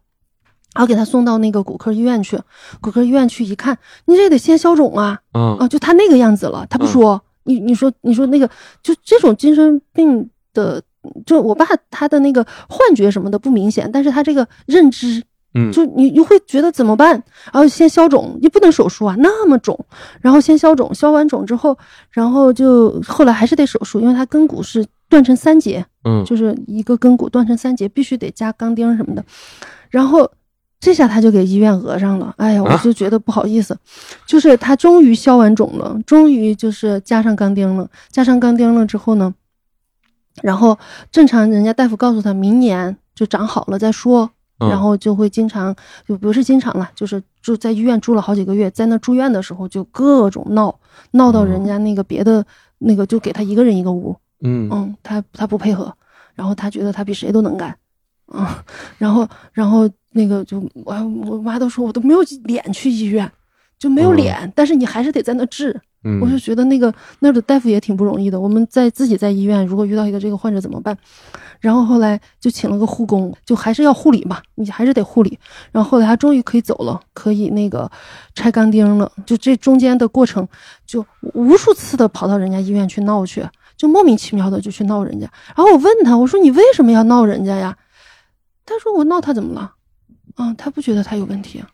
[0.75, 2.35] 然后给他送到那个骨科医院去，
[2.81, 6.87] 骨科医院去一看，你这得先消肿啊，啊啊，就他那个样子了，他不嗯。
[6.87, 8.49] 说，你你说你说那个，
[8.81, 10.81] 就这种精神病的，
[11.27, 15.23] 就我爸他的那个幻觉什么的不明显，但是他这个认知，
[15.55, 17.11] 嗯就你你会觉得怎么办？
[17.51, 19.77] 然后先消肿，你不能手术啊，那么肿，
[20.19, 21.77] 然后先消肿，消完肿之后，
[22.09, 29.23] 然后就后来还是得手术，因为他根骨是断成三节，嗯就是一个根骨断成三节，必须得加钢钉什么的。
[29.89, 30.29] 然后
[30.79, 33.77] 这下他就给医院讹上了，哎呀，我啊就觉得不好意思，
[34.25, 39.33] 就是他终于消完肿了，终于就是加上钢钉了，加上钢钉了之后呢，
[40.41, 40.77] 然后
[41.11, 44.31] 正常人家大夫告诉他明年就长好了再说。
[44.59, 44.69] 嗯。
[44.69, 45.75] 然后就会经常，
[46.07, 50.79] 就不是经常了，就是住在医院住了好几个月，在那住院的时候就各种闹，
[51.11, 52.45] 闹到人家那个别的
[52.79, 54.69] 那个就给他一个人一个屋，嗯。
[54.71, 55.93] 嗯，他他不配合，
[56.33, 57.75] 然后他觉得他比谁都能干，
[58.33, 58.45] 嗯，
[58.97, 60.93] 然后然后那个就我
[61.25, 63.29] 我妈都说我都没有脸去医院，
[63.79, 65.81] 就没有哦脸，但是你还是得在那治。
[66.21, 68.39] 我就觉得那个那儿的大夫也挺不容易的。
[68.39, 70.97] 我们在自己在医院，如果遇到一个这个患者怎么办？
[71.61, 75.39] 然后后来就请了个护工，就还是要护理嘛，你还是得护理。
[75.71, 77.89] 然后后来他终于可以走了，可以那个
[78.35, 79.09] 拆钢钉了。
[79.25, 80.45] 就这中间的过程，
[80.85, 83.47] 就无数次的跑到人家医院去闹去，
[83.77, 85.25] 就莫名其妙的就去闹人家。
[85.55, 87.77] 然后我问他，我说你为什么要闹人家呀？
[88.65, 89.73] 他说我闹他怎么了？
[90.35, 91.69] 啊，他不觉得他有问题啊。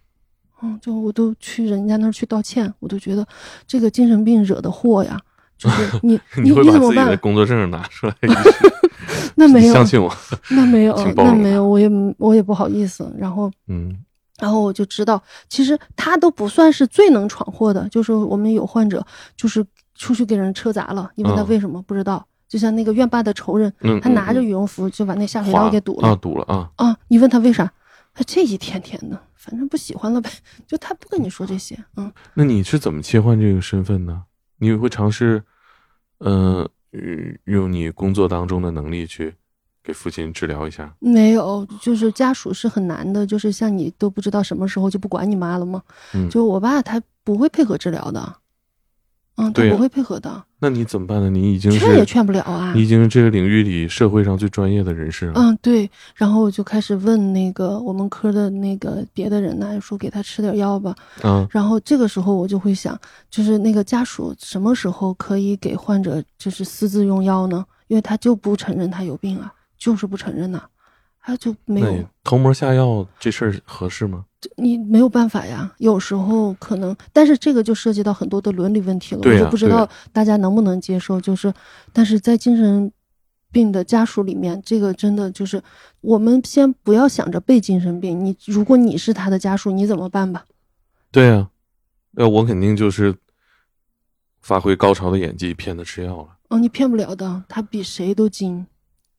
[0.62, 3.26] 嗯，就我都去人家那儿去道歉，我都觉得
[3.68, 5.20] 这个精神病惹的祸呀，
[5.58, 7.18] 就是 你你会你怎么把自己的办？
[7.20, 8.16] 工作证拿出来，
[9.36, 10.12] 那没有， 相信我，
[10.52, 13.12] 那没有那没有，我也我也不好意思。
[13.18, 13.98] 然后，嗯
[14.40, 19.06] 然后我就知道，其实他都不算是最能闯祸的，就是我们有患者
[19.36, 22.26] 就是出去给人车砸了，你问他嗯为什么不知道？
[22.48, 26.98] 就像那个院坝的仇人，嗯，他拿着嗯羽绒服就把那下水道给堵啊，了堵了啊，啊！
[27.10, 27.70] 你问他为啥？
[28.14, 30.30] 他这一天天的，反正不喜欢了呗，
[30.68, 32.12] 就他不跟你说这些，嗯。
[32.34, 34.24] 那你是怎么切换这个身份呢？
[34.58, 35.42] 你会尝试，
[36.18, 37.00] 呃，呃
[37.46, 39.34] 用你工作当中的能力去
[39.82, 40.94] 给父亲治疗一下？
[41.00, 45.82] 没有，就是家属是很难的，就是像你都不知道什么时候就不管你妈了吗？
[46.14, 48.36] 嗯就我爸他不会配合治疗的，
[49.40, 51.30] 嗯，他对呀不会配合的，那你怎么办呢？
[51.30, 52.74] 你已经劝也劝不了啊。
[52.76, 55.34] 你已经是这个领域里社会上最专业的人士了。
[55.36, 60.94] 嗯，对，然后我就开始问那个我们科的那个别的人呢，说给他吃点药吧。
[61.24, 67.66] 嗯，然后这个时候我就会想，就是那个家属什么时候可以给患者就是私自用药呢？
[67.88, 70.62] 因为他就不承认他有病啊，就是不承认呐、
[71.22, 74.26] 他就没有那你偷摸下药这事儿合适吗？
[74.56, 81.20] 你没有办法呀，有时候可能，但是这个就涉及到很多的伦理问题了，我就不知道大家能不能接受。
[81.20, 81.54] 就是，
[81.92, 82.90] 但是在精神
[83.52, 85.62] 病的家属里面，这个真的就是，
[86.00, 90.46] 我们先不要想着被精神病，你如果你是他的家属，你怎么办吧？
[91.12, 91.50] 对啊，
[92.12, 93.14] 那我肯定就是
[94.40, 96.38] 发挥高超的演技骗他吃药了。
[96.48, 98.66] 哦，你骗不了的，他比谁都精。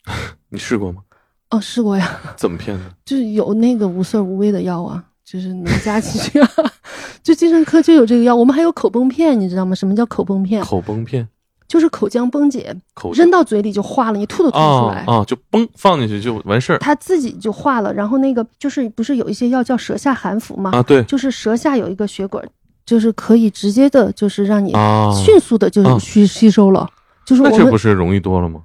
[0.48, 1.02] 你试过吗？
[1.50, 2.84] 哦，试过呀， 怎么骗的？
[3.04, 6.48] 就是有那个无色无味的药啊，就是能加进去啊。
[7.22, 9.74] 就精神科就有这个药，我们还有口崩片，你知道吗？
[9.74, 10.62] 什么叫口崩片？
[10.62, 11.28] 口崩片，
[11.68, 15.04] 就是口腔崩解，口扔到嘴里就化了，你吐都吐不出来。
[15.06, 20.70] 啊啊，就崩放进去就完事儿它自己就化了，然后那个就是不是有一些药叫舌下含服吗？
[20.72, 20.82] 啊。
[20.82, 22.42] 对就是舌下有一个血管，
[22.86, 26.88] 就是可以直接的，就是让你啊，迅速的就去吸吸收了。
[27.26, 28.62] 就是那我们这不是容易多了吗？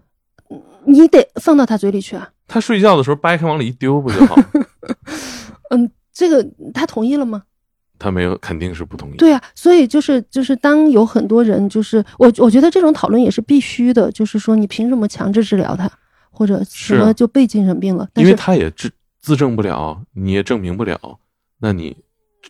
[0.85, 2.29] 你得放到他嘴里去啊。
[2.47, 4.35] 他睡觉的时候掰开往里一丢不就好？
[5.71, 7.43] 嗯，这个他同意了吗？
[7.97, 9.15] 他没有，肯定是不同意。
[9.15, 15.89] 对啊，所以就是就是当有很多人就是我我觉得这种讨论也是必须的，就是说你凭什么强制治疗他，
[16.29, 18.07] 或者什么就被精神病了？
[18.15, 18.91] 因为他也治
[19.21, 20.99] 自证不了，你也证明不了，
[21.59, 21.95] 那你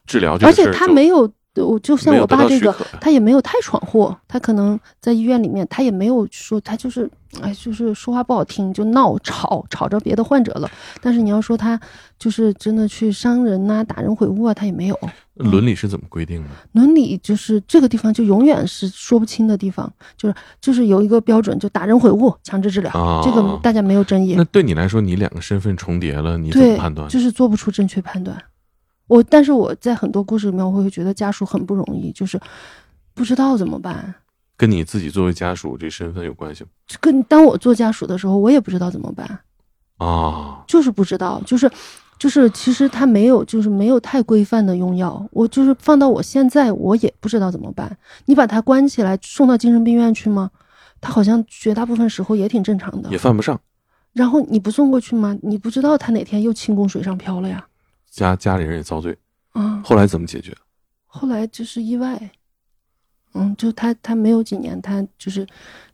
[0.07, 1.31] 治疗这而且他没有，
[1.63, 7.09] 我就像我爸这个他也没有太闯祸，他可能在医院里面，他也没有说他就是，
[7.41, 10.69] 哎，就是说话不好听，就闹吵吵着别的患者了。
[11.01, 11.79] 但是你要说他
[12.17, 14.99] 就是真的去伤人呐、打人毁物啊，他也没有。
[15.35, 16.49] 伦理是怎么规定的？
[16.71, 24.43] 伦理就是这个地方就永远是说不清的地方，就是就是有一个标准，就打人毁物强制治疗，啊这个大家没有争议那。
[24.45, 27.09] 对你来说，你两个身份重叠了，你怎么判断？
[27.09, 28.37] 就是做不出正确判断。
[29.07, 32.39] 我但是我在很多故事里面，我会觉得家属很不容易，就是
[33.13, 34.13] 不知道怎么办。
[34.57, 36.69] 跟你自己作为家属这身份有关系吗？
[37.01, 39.39] 跟当我做家属的时候，我也不知道怎么办，
[39.97, 41.69] 啊，就是不知道，就是
[42.17, 45.27] 就是其实他没有，就是没有太规范的用药。
[45.31, 47.97] 我就是放到我现在，我也不知道怎么办。
[48.25, 50.49] 你把他关起来，送到精神病院去吗？
[51.01, 53.17] 他好像绝大部分时候也挺正常的也。
[53.17, 53.59] 犯不上。
[54.13, 55.37] 然后你不送过去吗？
[55.43, 57.67] 你不知道他哪天又轻功水上漂了呀？
[58.15, 59.17] 家家里人也遭罪，
[59.51, 60.55] 啊、后来怎么解决？
[61.05, 62.31] 后来就是意外，
[63.33, 65.45] 嗯，就他他没有几年，他就是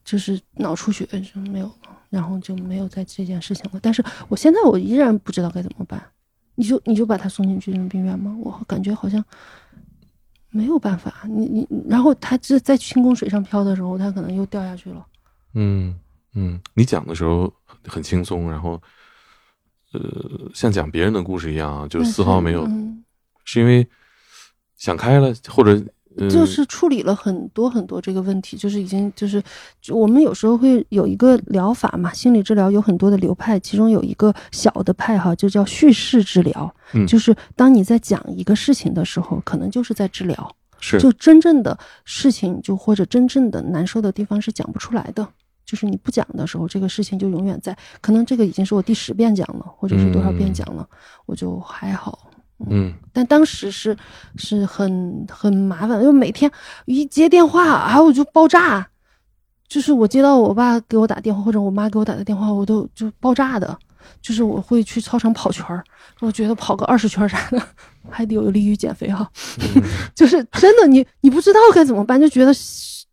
[0.05, 3.79] 就是脑出血就没有了，然后就没有再这件事情了。
[3.81, 6.01] 但是我现在我依然不知道该怎么办。
[6.55, 8.35] 你就你就把他送进精神病院吗？
[8.39, 9.23] 我感觉好像
[10.49, 11.23] 没有办法。
[11.27, 15.03] 你你然后他这在轻功水上漂的时候，他可能又掉下去了。
[15.53, 15.97] 嗯
[16.35, 17.51] 嗯，你讲的时候
[17.87, 18.79] 很轻松，然后
[19.93, 20.01] 呃，
[20.53, 23.03] 像讲别人的故事一样啊，就是丝毫没有，嗯，
[23.43, 23.87] 是因为
[24.77, 25.83] 想开了，或者
[26.17, 29.41] 呃，就是处理了很多很多这个问题，就是已经就是，
[29.81, 37.07] 就我们有时候会有一个疗法嘛，心理治疗有很多的流派，其中有一个小的派哈，就叫叙事治疗，嗯。
[37.07, 40.99] 就是当你在讲一个事情的时候，可能就是在治疗，是。
[40.99, 45.27] 就真正的事情就或者真正的难受的地方是讲不出来的。
[45.71, 47.73] 就是你不讲的时候，这个事情就永远在。
[48.01, 50.85] 可能这个已经是我第十遍讲了，或者是多少遍讲了，
[51.25, 52.27] 我就还好。
[52.69, 53.95] 嗯但当时是
[54.35, 56.51] 是很很麻烦，因为每天
[56.83, 58.85] 一接电话啊，我就爆炸。
[59.69, 63.79] 就是我接到我爸给我打电话，或者我妈给我打的电话，我都就爆炸的。
[64.21, 65.81] 就是我会去操场跑圈儿，
[66.19, 67.61] 我觉得跑个二十圈儿啥的，
[68.09, 69.25] 还得有利于减肥哈。
[69.75, 69.81] 嗯
[70.13, 72.51] 就是真的，你你不知道该怎么办，就觉得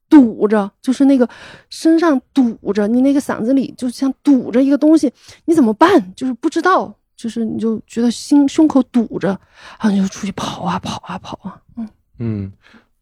[0.09, 1.29] 堵着，就是那个
[1.71, 5.13] 身上堵着，你那个嗓子里就像堵着一个东西，
[5.45, 6.15] 你怎么办？
[6.15, 9.39] 就是不知道，就是你就觉得心胸口堵着，然
[9.81, 11.89] 后你就出去跑啊跑啊跑啊，嗯，
[12.19, 12.53] 嗯，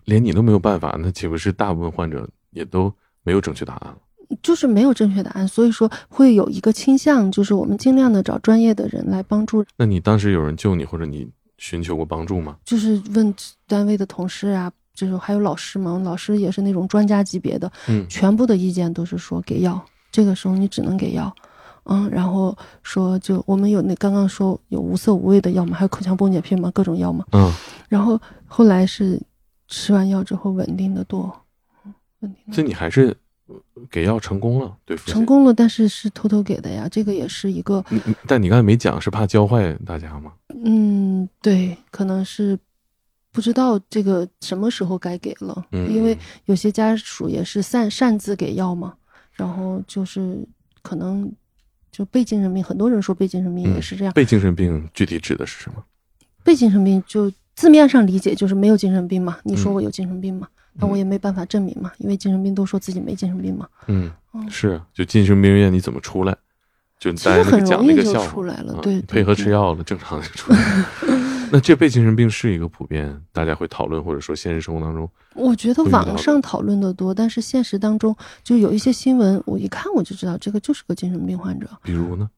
[0.05, 2.93] 连你都没有办法，那岂不是大部分患者也都
[3.23, 3.99] 没有正确答案了？
[4.43, 12.57] 就是没有正确答案，所以说会有一个倾向，就是我们尽量的找专业的人来帮助，那你当时有人救你，或者你寻求过帮助吗？
[12.65, 13.33] 就是问
[13.69, 19.81] 单位的同事啊，就是还有老师嘛，老师也是那种专家级别的，嗯全部的意见都是说给药，
[20.11, 21.33] 这个时候你只能给药，
[21.85, 27.53] 嗯，然后说就我们有那刚刚说有无色无味的药嘛，还有口腔崩解片嘛，各种药嘛，嗯，
[27.89, 29.21] 然后后来是
[29.69, 31.31] 吃完药之后稳定的多，
[31.85, 33.15] 嗯，稳定所的以你还是
[33.47, 33.55] 呃
[33.91, 35.27] 给药成功了，对成。
[35.27, 37.85] 功了，但是是偷偷给的呀，这个也是一个，
[38.27, 40.33] 但你刚才没讲，是怕教坏大家吗？
[40.65, 42.59] 嗯，对，可能是
[43.37, 46.17] 不知道这个什么时候该给了，嗯因为
[46.47, 48.95] 有些家属也是擅擅自给药嘛，
[49.35, 50.39] 然后就是
[50.81, 51.31] 可能
[51.93, 55.85] 就被精神病，很多人说被精神病也是这样，被精神病具体指的是什么？
[56.43, 66.35] 被精神病就字面上理解就是没有精神病嘛，你说嗯我有精神病嘛，那我也没办法证明嘛，因为精神病都说自己没精神病嘛，嗯，嗯是，就精神病院你怎么出来？
[66.99, 71.26] 就其大家那个实很容易就讲那个笑话出来了，啊对，你配合吃药了，正常就出来了。
[71.53, 81.69] 那这被精神病是一个普遍大家会讨论，或者说现实生活当中，我觉得网上讨论的多，但是现实当中就有一些新闻，我一看我就知道这个就是个精神病患者。
[81.83, 82.29] 比如呢？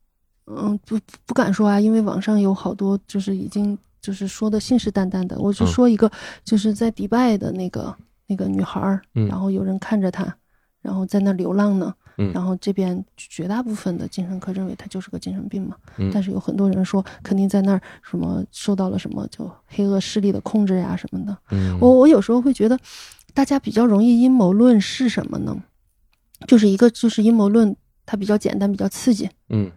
[0.46, 5.38] 嗯，不不敢说啊，因为网上有好多就是已经就是说的信誓旦旦的。
[5.38, 6.10] 我就嗯说一个，
[6.44, 7.94] 就是在迪拜的那个
[8.26, 10.36] 那个女孩儿，嗯然后有人看着她，
[10.80, 11.94] 然后在那流浪呢。
[12.18, 21.36] 嗯然后这边绝大部分的精神科认为他就是个精神病嘛，嗯但是有很多人说肯定在那儿什么受到了什么就黑恶势力的控制呀什么的。
[21.50, 22.78] 嗯，我我有时候会觉得，
[23.34, 25.56] 大家比较容易阴谋论是什么呢？
[26.46, 29.70] 就是一个就是阴谋论，它比较简单，比较刺激；嗯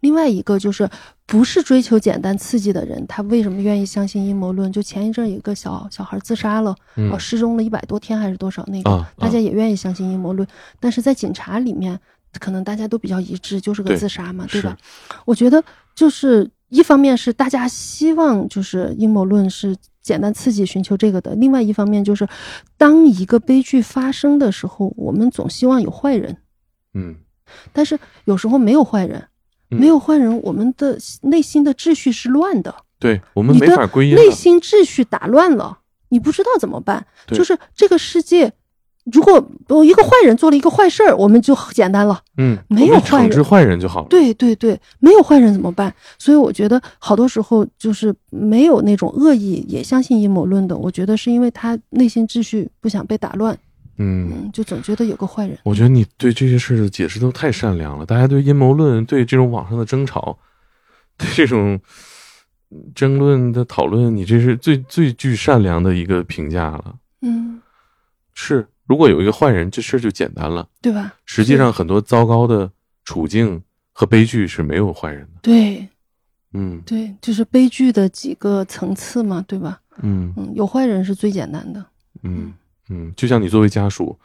[0.00, 0.88] 另外一个就是
[1.26, 4.72] 不是追求简单刺激的人，他为什么愿意相信阴谋论？
[4.72, 8.64] 就前一阵有个小小孩自杀了，嗯哦，失踪了一百多天还是多少？
[8.68, 10.46] 那个、啊，大家也愿意相信阴谋论，
[10.78, 11.98] 但是在警察里面，
[12.38, 14.76] 可能大家都比较一致，就是个自杀嘛，对是吧？
[15.24, 15.62] 我觉得
[15.94, 22.26] 就是一方面是大家希望就是阴谋论是简单刺激寻求这个的，另外一方面就是
[22.76, 26.36] 当一个悲剧发生的时候，我们总希望有坏人，
[26.94, 27.16] 嗯
[27.72, 29.28] 但是有时候没有坏人，嗯
[29.68, 34.30] 没有坏人，我们的内心的秩序是乱的，对我们没法归因内。
[34.30, 37.06] 心秩序打乱了，你不知道怎么办。
[37.28, 38.52] 就是这个世界，
[39.12, 42.20] 如果有一个坏人做了一个坏事儿，我们就简单了。
[42.36, 44.06] 嗯，没有坏人惩治坏人就好了。
[44.08, 45.92] 对对对，没有坏人怎么办？
[46.18, 53.56] 所以我觉得好多时候就是没有那种恶意也相信阴谋论的，我觉得是因为他内心秩序不想被打乱，
[53.98, 55.58] 嗯，嗯，就总觉得有个坏人。
[55.64, 58.06] 我觉得你对这些事的解释都太善良了。
[58.06, 60.38] 大家对阴谋论、对这种网上的争吵、
[61.16, 61.78] 对这种
[62.94, 66.94] 争论的讨论，你这是最最具善良的一个评价了。
[67.22, 67.60] 嗯，
[68.34, 70.68] 是，如果有一个坏人，这事就简单了。
[70.80, 71.14] 对吧？
[71.24, 72.70] 实际上，很多糟糕的
[73.04, 75.40] 处境和悲剧是没有坏人的。
[75.42, 75.88] 对
[76.52, 79.80] 嗯对，就是悲剧的几个层次嘛，对吧？
[80.02, 81.80] 嗯嗯，有坏人是最简单的。
[82.22, 82.54] 嗯嗯，
[83.16, 84.18] 就像你作为家属，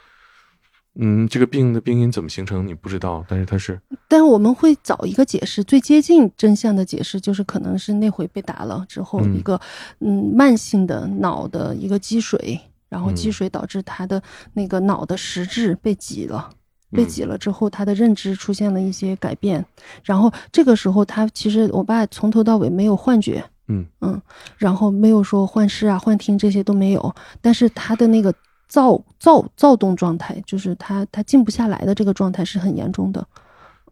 [1.00, 9.60] 嗯，这个病的病因怎么形成你不知道，但是他是但是我们会找一个解释，最接近真相的解释就是可能是那回被打了之后嗯一个
[10.00, 12.60] 嗯慢性的脑的一个积水，
[12.90, 14.22] 然后积嗯水导致他的
[14.54, 16.50] 那个脑的实质被挤了。
[16.92, 19.66] 被嗯挤了之后，他的认知出现了一些改变，
[20.04, 24.22] 然后这个时候他其实我爸从头到尾没有幻觉，嗯嗯，
[24.60, 28.32] 然后没有说幻视啊、幻听这些都没有，但是他的那个
[28.68, 33.26] 躁躁躁动状态，就是他他静不下来的这个状态是很严重的，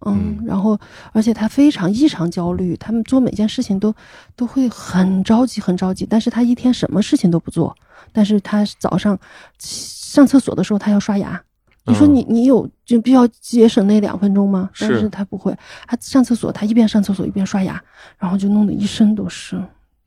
[0.06, 0.80] 嗯，嗯然后
[1.12, 3.94] 而且他非常异常焦虑，他们做每件事情都
[4.36, 7.76] 都会很着急很着急，但是他一天什么事情都不做，
[8.12, 9.18] 但是他早上
[9.60, 11.42] 上厕所的时候他要刷牙。
[11.86, 14.70] 你说嗯你你有就必要节省那两分钟吗？
[14.80, 15.56] 但是是他不会，
[15.88, 17.82] 他上厕所他一边上厕所一边刷牙，
[18.20, 19.58] 然后就弄得一身都是。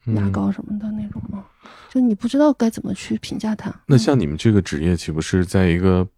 [0.07, 1.14] 牙嗯膏什么的那种啊，
[1.95, 3.72] 就你不知道该怎么去评价他。
[3.86, 6.09] 那像你们这个职业，岂不是在一个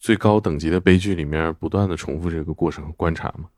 [0.00, 3.48] 最高等级的悲剧里面不断的重复这个过程观察吗？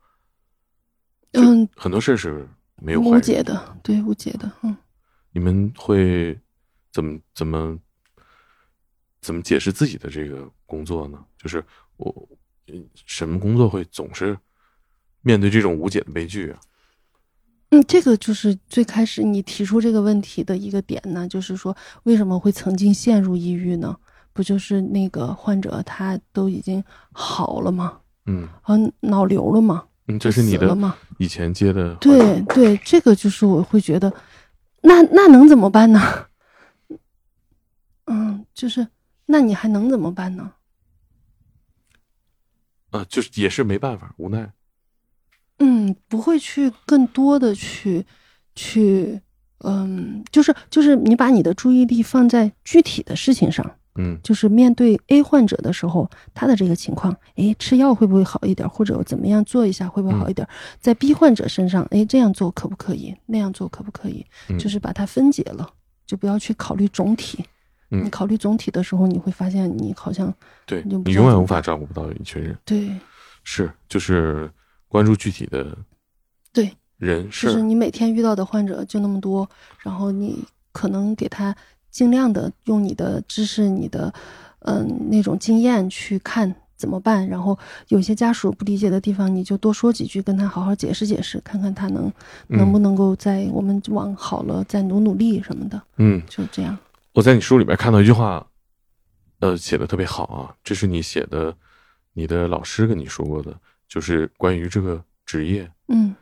[1.31, 4.77] 嗯，很多事儿是没有无解的，对无解的，嗯，
[5.31, 6.39] 你们会
[6.91, 7.79] 怎么怎么
[9.21, 11.25] 怎么解释自己的这个工作呢？
[11.35, 11.65] 就是
[11.97, 12.29] 我
[12.67, 12.75] 呃
[13.07, 14.37] 什么工作会总是
[15.21, 16.59] 面对这种无解的悲剧啊？
[17.71, 23.97] 嗯，这个就是最开始你提出这个问题的一个点呢，就是说为什么会曾经陷入抑郁呢？
[24.33, 27.99] 不就是那个患者他都已经好了吗？
[28.25, 29.85] 嗯啊，脑瘤了吗？
[30.07, 30.97] 嗯，这是你的吗？
[31.17, 34.13] 以前接的对对，这个就是我会觉得，
[34.81, 36.27] 那那能怎么办呢？
[38.05, 38.87] 嗯，就是
[39.25, 40.53] 那你还能怎么办呢？
[42.89, 44.51] 啊，就是也是没办法，无奈。
[45.61, 48.05] 嗯，不会去更多的去
[48.55, 49.21] 去，
[49.63, 53.63] 嗯，就是就是你把你的注意力放在具体的事情上，
[53.95, 60.47] 嗯就是面对 A 患者的时候，他的这个情况，哎，吃药会不会好一点，或者怎么样做一下会不会好一点？
[60.79, 63.15] 在 B 患者身上，哎，这样做可不可以？
[63.27, 64.25] 那样做可不可以？
[64.49, 65.69] 嗯就是把它分解了，
[66.07, 67.45] 就不要去考虑总体。
[67.93, 70.33] 嗯你考虑总体的时候，你会发现你好像
[70.65, 72.89] 对你永远无法照顾不到一群人，对
[73.43, 74.49] 是就是
[74.91, 75.77] 关注具体的
[76.51, 81.55] 对，人事就是你每天遇到的患者就那么多，然后你可能给他
[81.89, 84.13] 尽量的用你的知识、你的
[84.59, 87.25] 嗯那种经验去看怎么办。
[87.25, 92.11] 然后有些家属不理解的地方，你就多说几句，跟他好好解释解释，看看他能
[92.47, 95.81] 能不能够在我们往好了再努努力什么的。
[95.95, 96.77] 嗯，就这样。
[97.13, 98.45] 我在你书里面看到一句话，
[99.39, 101.55] 呃，写的特别好啊，这是你写的，
[102.13, 103.57] 你的老师跟你说过的，
[103.91, 105.69] 就是关于这个职业。
[105.89, 106.15] 嗯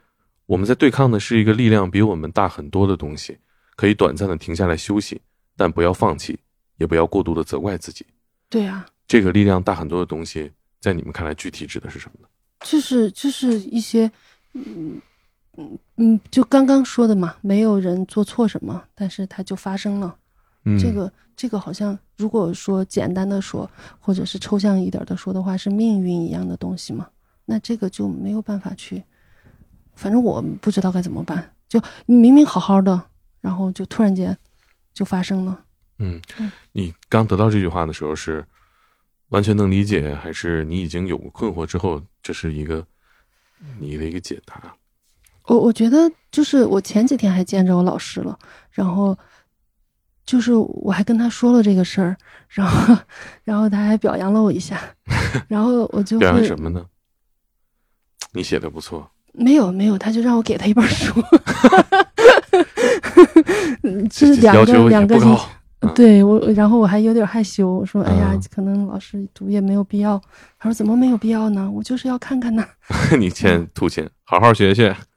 [0.48, 3.38] 我们在对抗的是一个力量比我们大很多的东西，
[3.76, 5.22] 可以短暂的停下来休息，
[5.56, 6.40] 但不要放弃，
[6.78, 8.04] 也不要过度的责怪自己。
[8.50, 12.28] 对啊，这个力量大很多的东西，在你们看来具体指的是什么呢？
[12.62, 14.12] 就是就是一些，
[14.54, 15.00] 嗯
[15.56, 20.18] 嗯嗯，就刚刚说的嘛，没有人做错什么，但是它就发生了。
[20.66, 27.08] 嗯，这个这个好像，如果说简单的说，或者是抽象一点的说的话，是命运一样的东西嘛？
[27.50, 29.04] 那这个就没有办法去，
[29.96, 31.52] 反正我不知道该怎么办。
[31.68, 33.10] 就你明明好好的，
[33.42, 34.38] 然后就突然间
[34.94, 35.66] 就发生了。
[35.98, 38.46] 嗯嗯，你刚得到这句话的时候是
[39.30, 42.86] 完全能理解，还是你已经有过困惑之后，这是一个
[43.80, 44.76] 你的一个解答？
[45.48, 48.38] 我我觉得就是我前几天还见着我老师了，
[48.70, 49.18] 然后
[50.24, 52.16] 就是我还跟他说了这个事儿，
[52.48, 52.96] 然后
[53.44, 54.80] 然后他还表扬了我一下，
[55.50, 56.86] 然后我就表扬什么呢？
[58.34, 61.14] 你写的不错，没有没有，他就让我给他一本书，
[63.84, 65.18] 嗯这是这两个两个
[65.96, 70.22] 对我，然后我还有点害羞，我说：“哎呀嗯，可能老师读也没有必要。”
[70.60, 71.72] 他说：“怎么没有必要呢？
[71.72, 72.66] 我就是要看看呢。
[73.18, 74.94] 你欠吐钱，好好学学。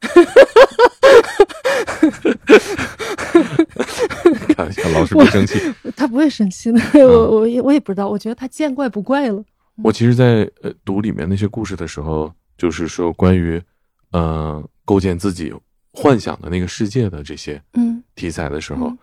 [4.54, 5.58] 开玩笑，老师别生气。”
[5.96, 9.42] 他不会生气的，嗯我我也我也不知道，我觉得他见怪不怪了。
[9.82, 12.32] 我其实在，呃读里面那些故事的时候，
[12.62, 13.60] 就是说关于
[14.12, 15.52] 呃构建自己
[15.90, 18.98] 幻想的那个世界的这些嗯题材的时候，嗯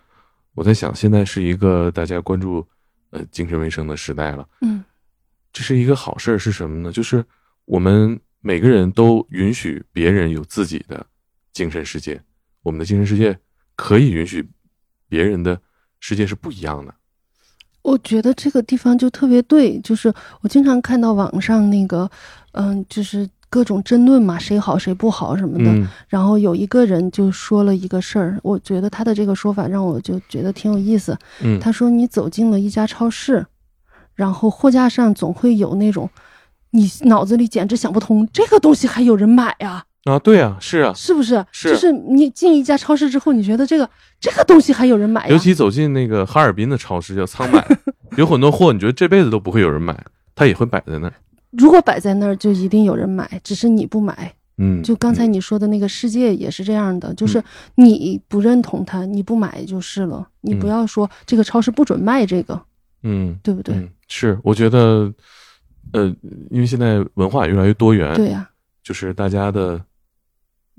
[0.54, 2.66] 我在想，现在是一个大家关注
[3.10, 4.48] 呃精神卫生的时代了。
[4.62, 4.82] 嗯
[5.52, 6.90] 这是一个好事儿是什么呢？
[6.90, 7.22] 就是
[7.66, 11.06] 我们每个人都允许别人有自己的
[11.52, 12.22] 精神世界，
[12.64, 13.38] 我们的精神世界
[13.76, 14.50] 可以允许
[15.10, 15.60] 别人的
[16.00, 16.96] 世界是不一样的。
[17.82, 22.10] 我觉得这个地方就特别对，就是我经常看到网上那个，
[22.54, 25.66] 嗯，就是各种争论嘛，谁好谁不好什么的。
[25.72, 31.18] 嗯然后有一个人就说了一个事儿，我觉得他的这个说法让我就觉得挺有意思。
[31.42, 33.46] 嗯，他说：“你走进了一家超市，
[34.16, 36.10] 然后货架上总会有那种，
[36.72, 41.46] 你脑子里简直想不通，这个东西还有人买呀、啊，对啊，是啊，是不是？
[41.52, 43.90] 是就是你进一家超市之后，你觉得这个
[44.20, 45.32] 这个东西还有人买呀？
[45.32, 47.66] 尤其走进那个哈尔滨的超市叫仓买，
[48.18, 51.14] 有很多货，你觉得这辈子都不会有人买，它也会摆在那儿。
[51.52, 54.34] 如果摆在那儿，就一定有人买，只是你不买。
[54.62, 57.42] 嗯，就刚才你说的那个世界也是这样的，就是
[57.76, 60.28] 你不认同它，你不买就是了。
[60.42, 62.62] 你不要说这个超市不准卖这个，
[63.04, 63.74] 嗯，对不对？
[63.76, 65.10] 嗯，是，我觉得，
[65.94, 66.14] 呃，
[66.52, 68.50] 因为现在文化也越来越多元，对呀、
[68.84, 69.82] 就是大家的，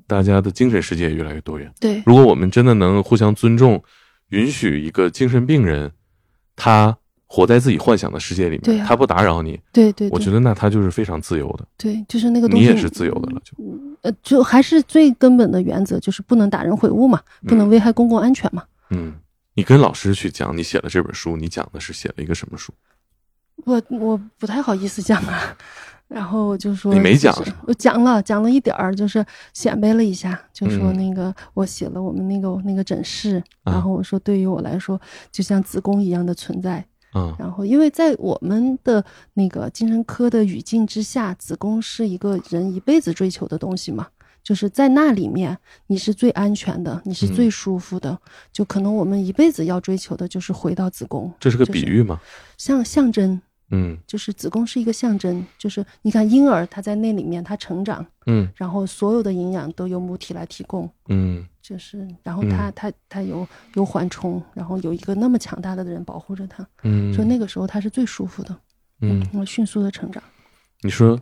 [0.07, 1.73] 大家的精神世界也越来越多元。
[1.81, 3.83] 对如果我们真的能互相尊重，
[4.29, 5.91] 允许一个精神病人，
[6.55, 6.99] 他
[7.33, 13.55] 活在自己幻想的世界里面，他不打扰你，对对对，我觉得那他就是非常自由的，对，就是那个东西，你也是自由的了，就
[14.03, 18.65] 呃，就还是最根本的原则，就是不能打人毁物嘛，不能危害公共安全嘛。
[18.91, 19.15] 嗯。
[19.55, 22.73] 你跟老师去讲你写了这本书，你讲的是写了一个什么书？
[23.65, 25.55] 我我不太好意思讲啊，
[26.09, 34.99] 然后我就说你没讲我讲了，讲了一点儿，就是显摆了一下，就说嗯那个、我写了我们那个那个诊室，啊然后我说对于我来说，
[35.31, 36.83] 就像子宫一样的存在。
[37.15, 39.05] 嗯然后因为在我们的
[39.35, 44.07] 那个精神科的语境之下，子宫是一个人一辈子追求的东西嘛。
[44.43, 45.57] 就是在那里面，
[45.87, 48.19] 你是最安全的，你是嗯最舒服的。
[48.51, 52.19] 就可能我们一辈子要追求的就是回到子宫，这是个比喻吗？
[52.57, 53.39] 像象征，
[53.71, 53.97] 嗯。
[54.07, 58.49] 就是子宫是一个象征，就是你看婴儿他在那里面他成长，嗯。
[58.55, 61.47] 然后所有的营养都由母体来提供，嗯。
[61.63, 68.57] 就是然后他、嗯他他有有缓冲，然后有一个那么强大的人保护着他，嗯，说那个时候他是最舒服的，
[69.03, 70.21] 嗯，我迅速的成长。
[70.83, 71.21] 你说，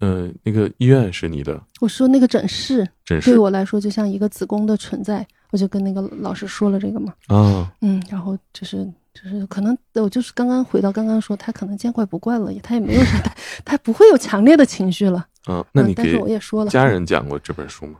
[0.00, 7.72] 呃，那个医院是你的我说那个诊室诊室对我来说就像一个子宫的存在，我就跟那个老师说了这个嘛，啊？
[7.80, 8.86] 嗯，然后就是
[9.22, 13.32] 就是可能我就是刚刚回到刚刚说他可能见怪不怪了，也他也没有啥， 他
[13.64, 15.26] 他不会有强烈的情绪了。
[15.48, 17.98] 嗯，那你嗯但是给我也说了，家人讲过这本书吗？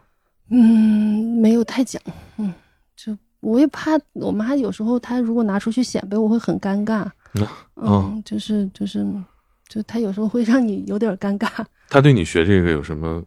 [0.51, 2.01] 嗯，没有太讲，
[2.39, 2.53] 嗯，
[2.97, 7.07] 就我也怕我妈有时候她如果拿出去显摆，我会很尴尬，
[7.77, 9.07] 嗯就是就是，
[9.69, 11.49] 就她有时候会让你有点尴尬，
[11.89, 13.23] 他对你学这个有什么，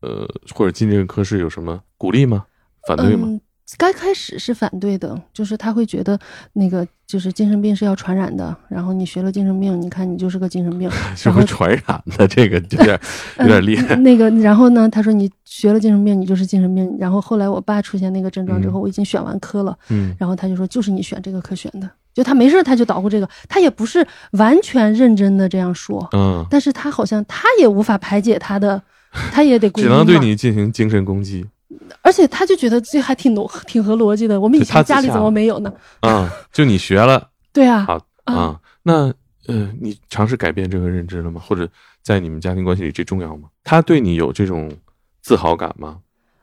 [0.00, 2.46] 呃，或者进这个科室有什么鼓励吗？
[2.88, 3.26] 反对吗？
[3.28, 3.40] 嗯，
[3.78, 6.18] 刚开始是反对的，就是他会觉得
[6.52, 13.00] 那个就是精神病是要传染的，然后你学了精神病，你看你就是个精神病， 是会传染的，这个有点
[13.38, 13.96] 有点厉害。
[13.96, 16.94] 那个，然后呢，他说你学了精神病，你就是精神病。
[17.00, 28.80] 然后后来我爸出现那个症状之后，我已经选完科了，嗯，然后他就说就是你选这个科选的，就他没事他就捣鼓这个，他也不是完全认真的这样说，嗯，但是他好像他也无法排解他的，
[29.32, 31.46] 他也得只能对你进行精神攻击。
[32.02, 34.40] 而且他就觉得这还挺逻挺合逻辑的。
[34.40, 35.72] 我们以前家里怎么没有呢？
[36.00, 38.60] 啊，就你学了， 对啊，好啊。
[38.82, 39.12] 那
[39.46, 41.40] 呃，你尝试改变这个认知了吗？
[41.44, 41.68] 或者
[42.02, 43.48] 在你们家庭关系里，这重要吗？
[43.62, 44.70] 他对你有这种
[45.22, 45.98] 自豪感吗？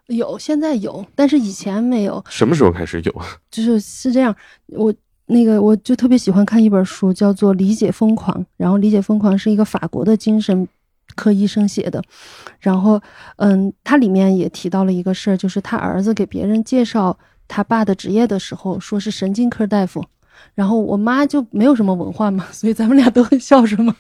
[0.07, 2.23] 有，现在有，但是以前没有。
[2.30, 3.22] 什么时候开始有？
[3.49, 4.35] 就是是这样，
[4.68, 4.93] 我
[5.27, 10.68] 那个我就特别喜欢看一本书，叫做《理解疯狂》，然后《理解疯狂》是一个法国的精神。
[11.16, 12.02] 科医生写的，
[12.60, 13.02] 然后，
[13.38, 17.18] 嗯，他里面也提到了一个事儿，就是他儿子给别人介绍
[17.48, 20.04] 他爸的职业的时候，说是神经科大夫，
[20.56, 23.96] 然后我妈就没有什么文化嘛，所以咱们俩都很孝顺嘛，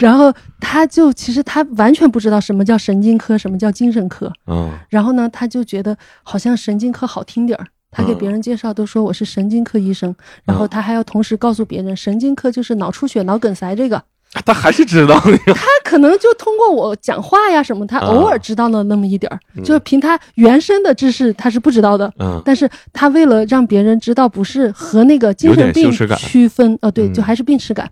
[0.00, 10.14] 然后他就其实他完全不知道什么叫神经科，什么叫精神科，嗯，然后呢，他就觉得好像神经科好听点儿，他给别人介绍都说我是神经科医生，
[10.44, 14.02] 然后他还要同时告诉别人，神经科就是脑出血、脑梗塞这个。
[14.44, 22.12] 他还是知道那个，他可能就通过我讲话呀什么，他偶尔知道了那么一点儿，就是凭他原生的知识他是不知道的。
[22.18, 27.88] 嗯，但是他为了让别人知道不是和那个精神病区分，呃，对，就还是病耻感，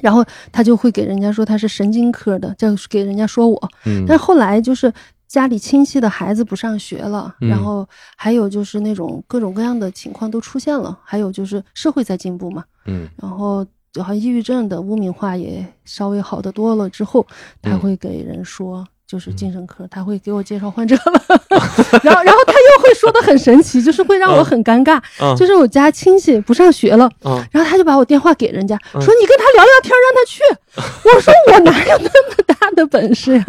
[0.00, 3.68] 然后他就会给人家说他是神经科的，就给人家说我。
[3.84, 4.92] 嗯，但后来就是
[5.26, 7.86] 家里亲戚的孩子不上学了，然后
[8.16, 12.64] 还有就是那种各种各样的情况都出现了，还有就是社会在进步嘛。
[12.86, 13.66] 嗯，然后。
[13.98, 17.26] 就好像抑郁症的污名化也稍微好得多了之后，
[17.60, 21.20] 他会给人说就是精神科，他会给我介绍患者了，
[22.04, 25.02] 然后然后他又会说的很神奇，就是会让我很尴尬，
[25.36, 27.10] 就是我家亲戚不上学了，
[27.50, 30.42] 然后他就把我电话给人家，说你跟他聊聊天，让他去。
[31.16, 33.44] 我说我哪有那么大的本事呀？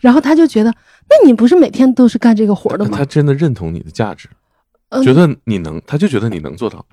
[0.00, 0.70] 然后他就觉得，
[1.08, 2.98] 那你不是每天都是干这个活的吗？
[2.98, 4.28] 他真的认同你的价值，
[5.02, 6.84] 觉得你能，他就觉得你能做到。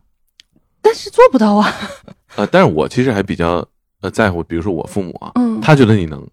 [0.81, 1.73] 但是做不到啊，
[2.35, 3.65] 呃，但是我其实还比较
[4.01, 6.25] 呃在乎，比如说我父母啊，嗯，他觉得你能，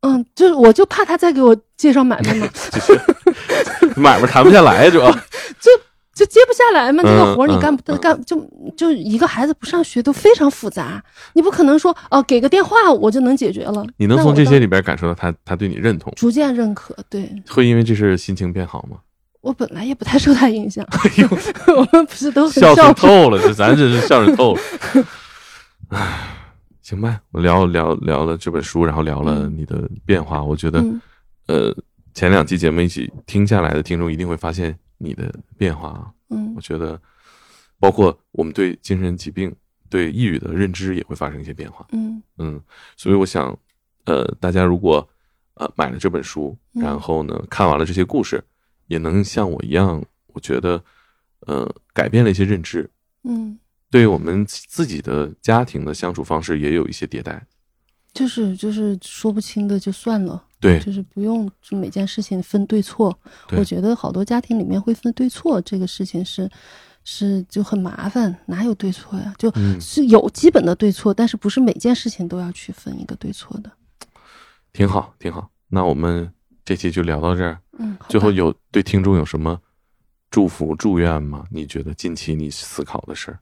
[0.00, 3.00] 嗯，就是我就怕他再给我介绍买卖嘛， 就是
[4.00, 5.10] 买卖谈不下来，主要。
[5.58, 5.70] 就
[6.14, 8.38] 就接不下来嘛，这个活你干不干，就
[8.74, 11.02] 就一个孩子不上学都非常复杂，
[11.34, 13.84] 你不可能说哦给个电话我就能解决了。
[13.98, 18.96] 你能从这些里边感受到他他对你认同，逐渐认可，对，会因为这事心情变好吗？
[19.46, 21.28] 我本来也不太受他影响，哎呦，
[21.78, 24.60] 我们不是都孝顺透了，这咱这是孝顺透了。
[25.90, 26.36] 唉，
[26.82, 30.42] 行吧，我聊聊聊了这本书，然后聊了你的变化。
[30.42, 30.84] 我觉得，
[31.46, 31.72] 呃，
[32.12, 36.10] 前两期节目一起听下来的听众一定会发现你的变化啊。
[36.30, 37.00] 嗯，我觉得，
[37.78, 39.54] 包括我们对精神疾病、
[39.88, 41.86] 对抑郁的认知也会发生一些变化。
[41.92, 42.60] 嗯嗯，
[42.96, 43.56] 所以我想，
[44.06, 45.08] 呃，大家如果
[45.54, 48.42] 呃买了这本书，然后呢看完了这些故事。
[48.86, 50.82] 也能像我一样，我觉得，
[51.40, 52.88] 呃，改变了一些认知，
[53.24, 53.58] 嗯，
[53.90, 57.46] 对于我们自己的家庭的相处方式也有一些迭代，
[58.12, 63.16] 就是就是说不清的就算了，对，就是不用就每件事情分对错，
[63.52, 66.48] 我觉得好多家庭里面会分对错，这个事情是
[67.04, 69.34] 是就很麻烦，哪有对错呀？
[69.38, 73.70] 就是有基本的对错，但是不是每件事情都要去分一个对错的，
[74.72, 75.50] 挺好，挺好。
[75.68, 76.32] 那我们。
[76.66, 77.58] 这期就聊到这儿。
[77.78, 79.58] 嗯，最后有对听众有什么
[80.30, 81.44] 祝福、祝愿吗？
[81.50, 83.38] 你觉得近期你思考的事儿？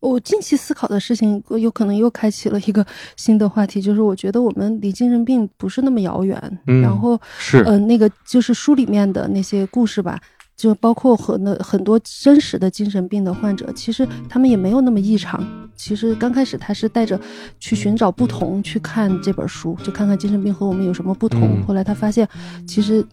[0.00, 2.84] 我近期思考的事情，有可能又开启了一个
[3.14, 6.58] 新的话题，就是我觉得我们离精神病不是那么遥远。
[6.66, 10.18] 嗯，然后是呃，那个就是书里面的那些故事吧。
[10.62, 15.44] 就包括很多很多真实的精神病的患者，其实他们也没有那么异常。
[15.74, 17.20] 其实刚开始他是带着
[17.58, 21.60] 去寻找不同去看这本书，就看看精神病和我们有什么不同。
[21.66, 22.28] 后来他发现，
[22.64, 23.04] 其实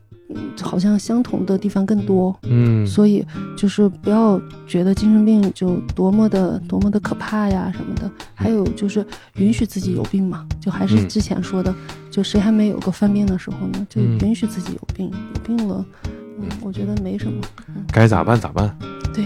[0.62, 2.38] 好像相同的地方更多。
[2.44, 3.26] 嗯，所以
[3.58, 8.12] 就是不要觉得精神病就多么的多么的可怕呀什么的。
[8.36, 9.04] 还有就是
[9.38, 11.74] 允许自己有病嘛，就还是之前说的，
[12.12, 13.88] 就谁还没有个犯病的时候呢？
[13.90, 15.84] 就允许自己有病，有病了。
[16.62, 17.42] 我觉得没什么
[17.92, 18.76] 该咋办咋办。
[19.14, 19.26] 对。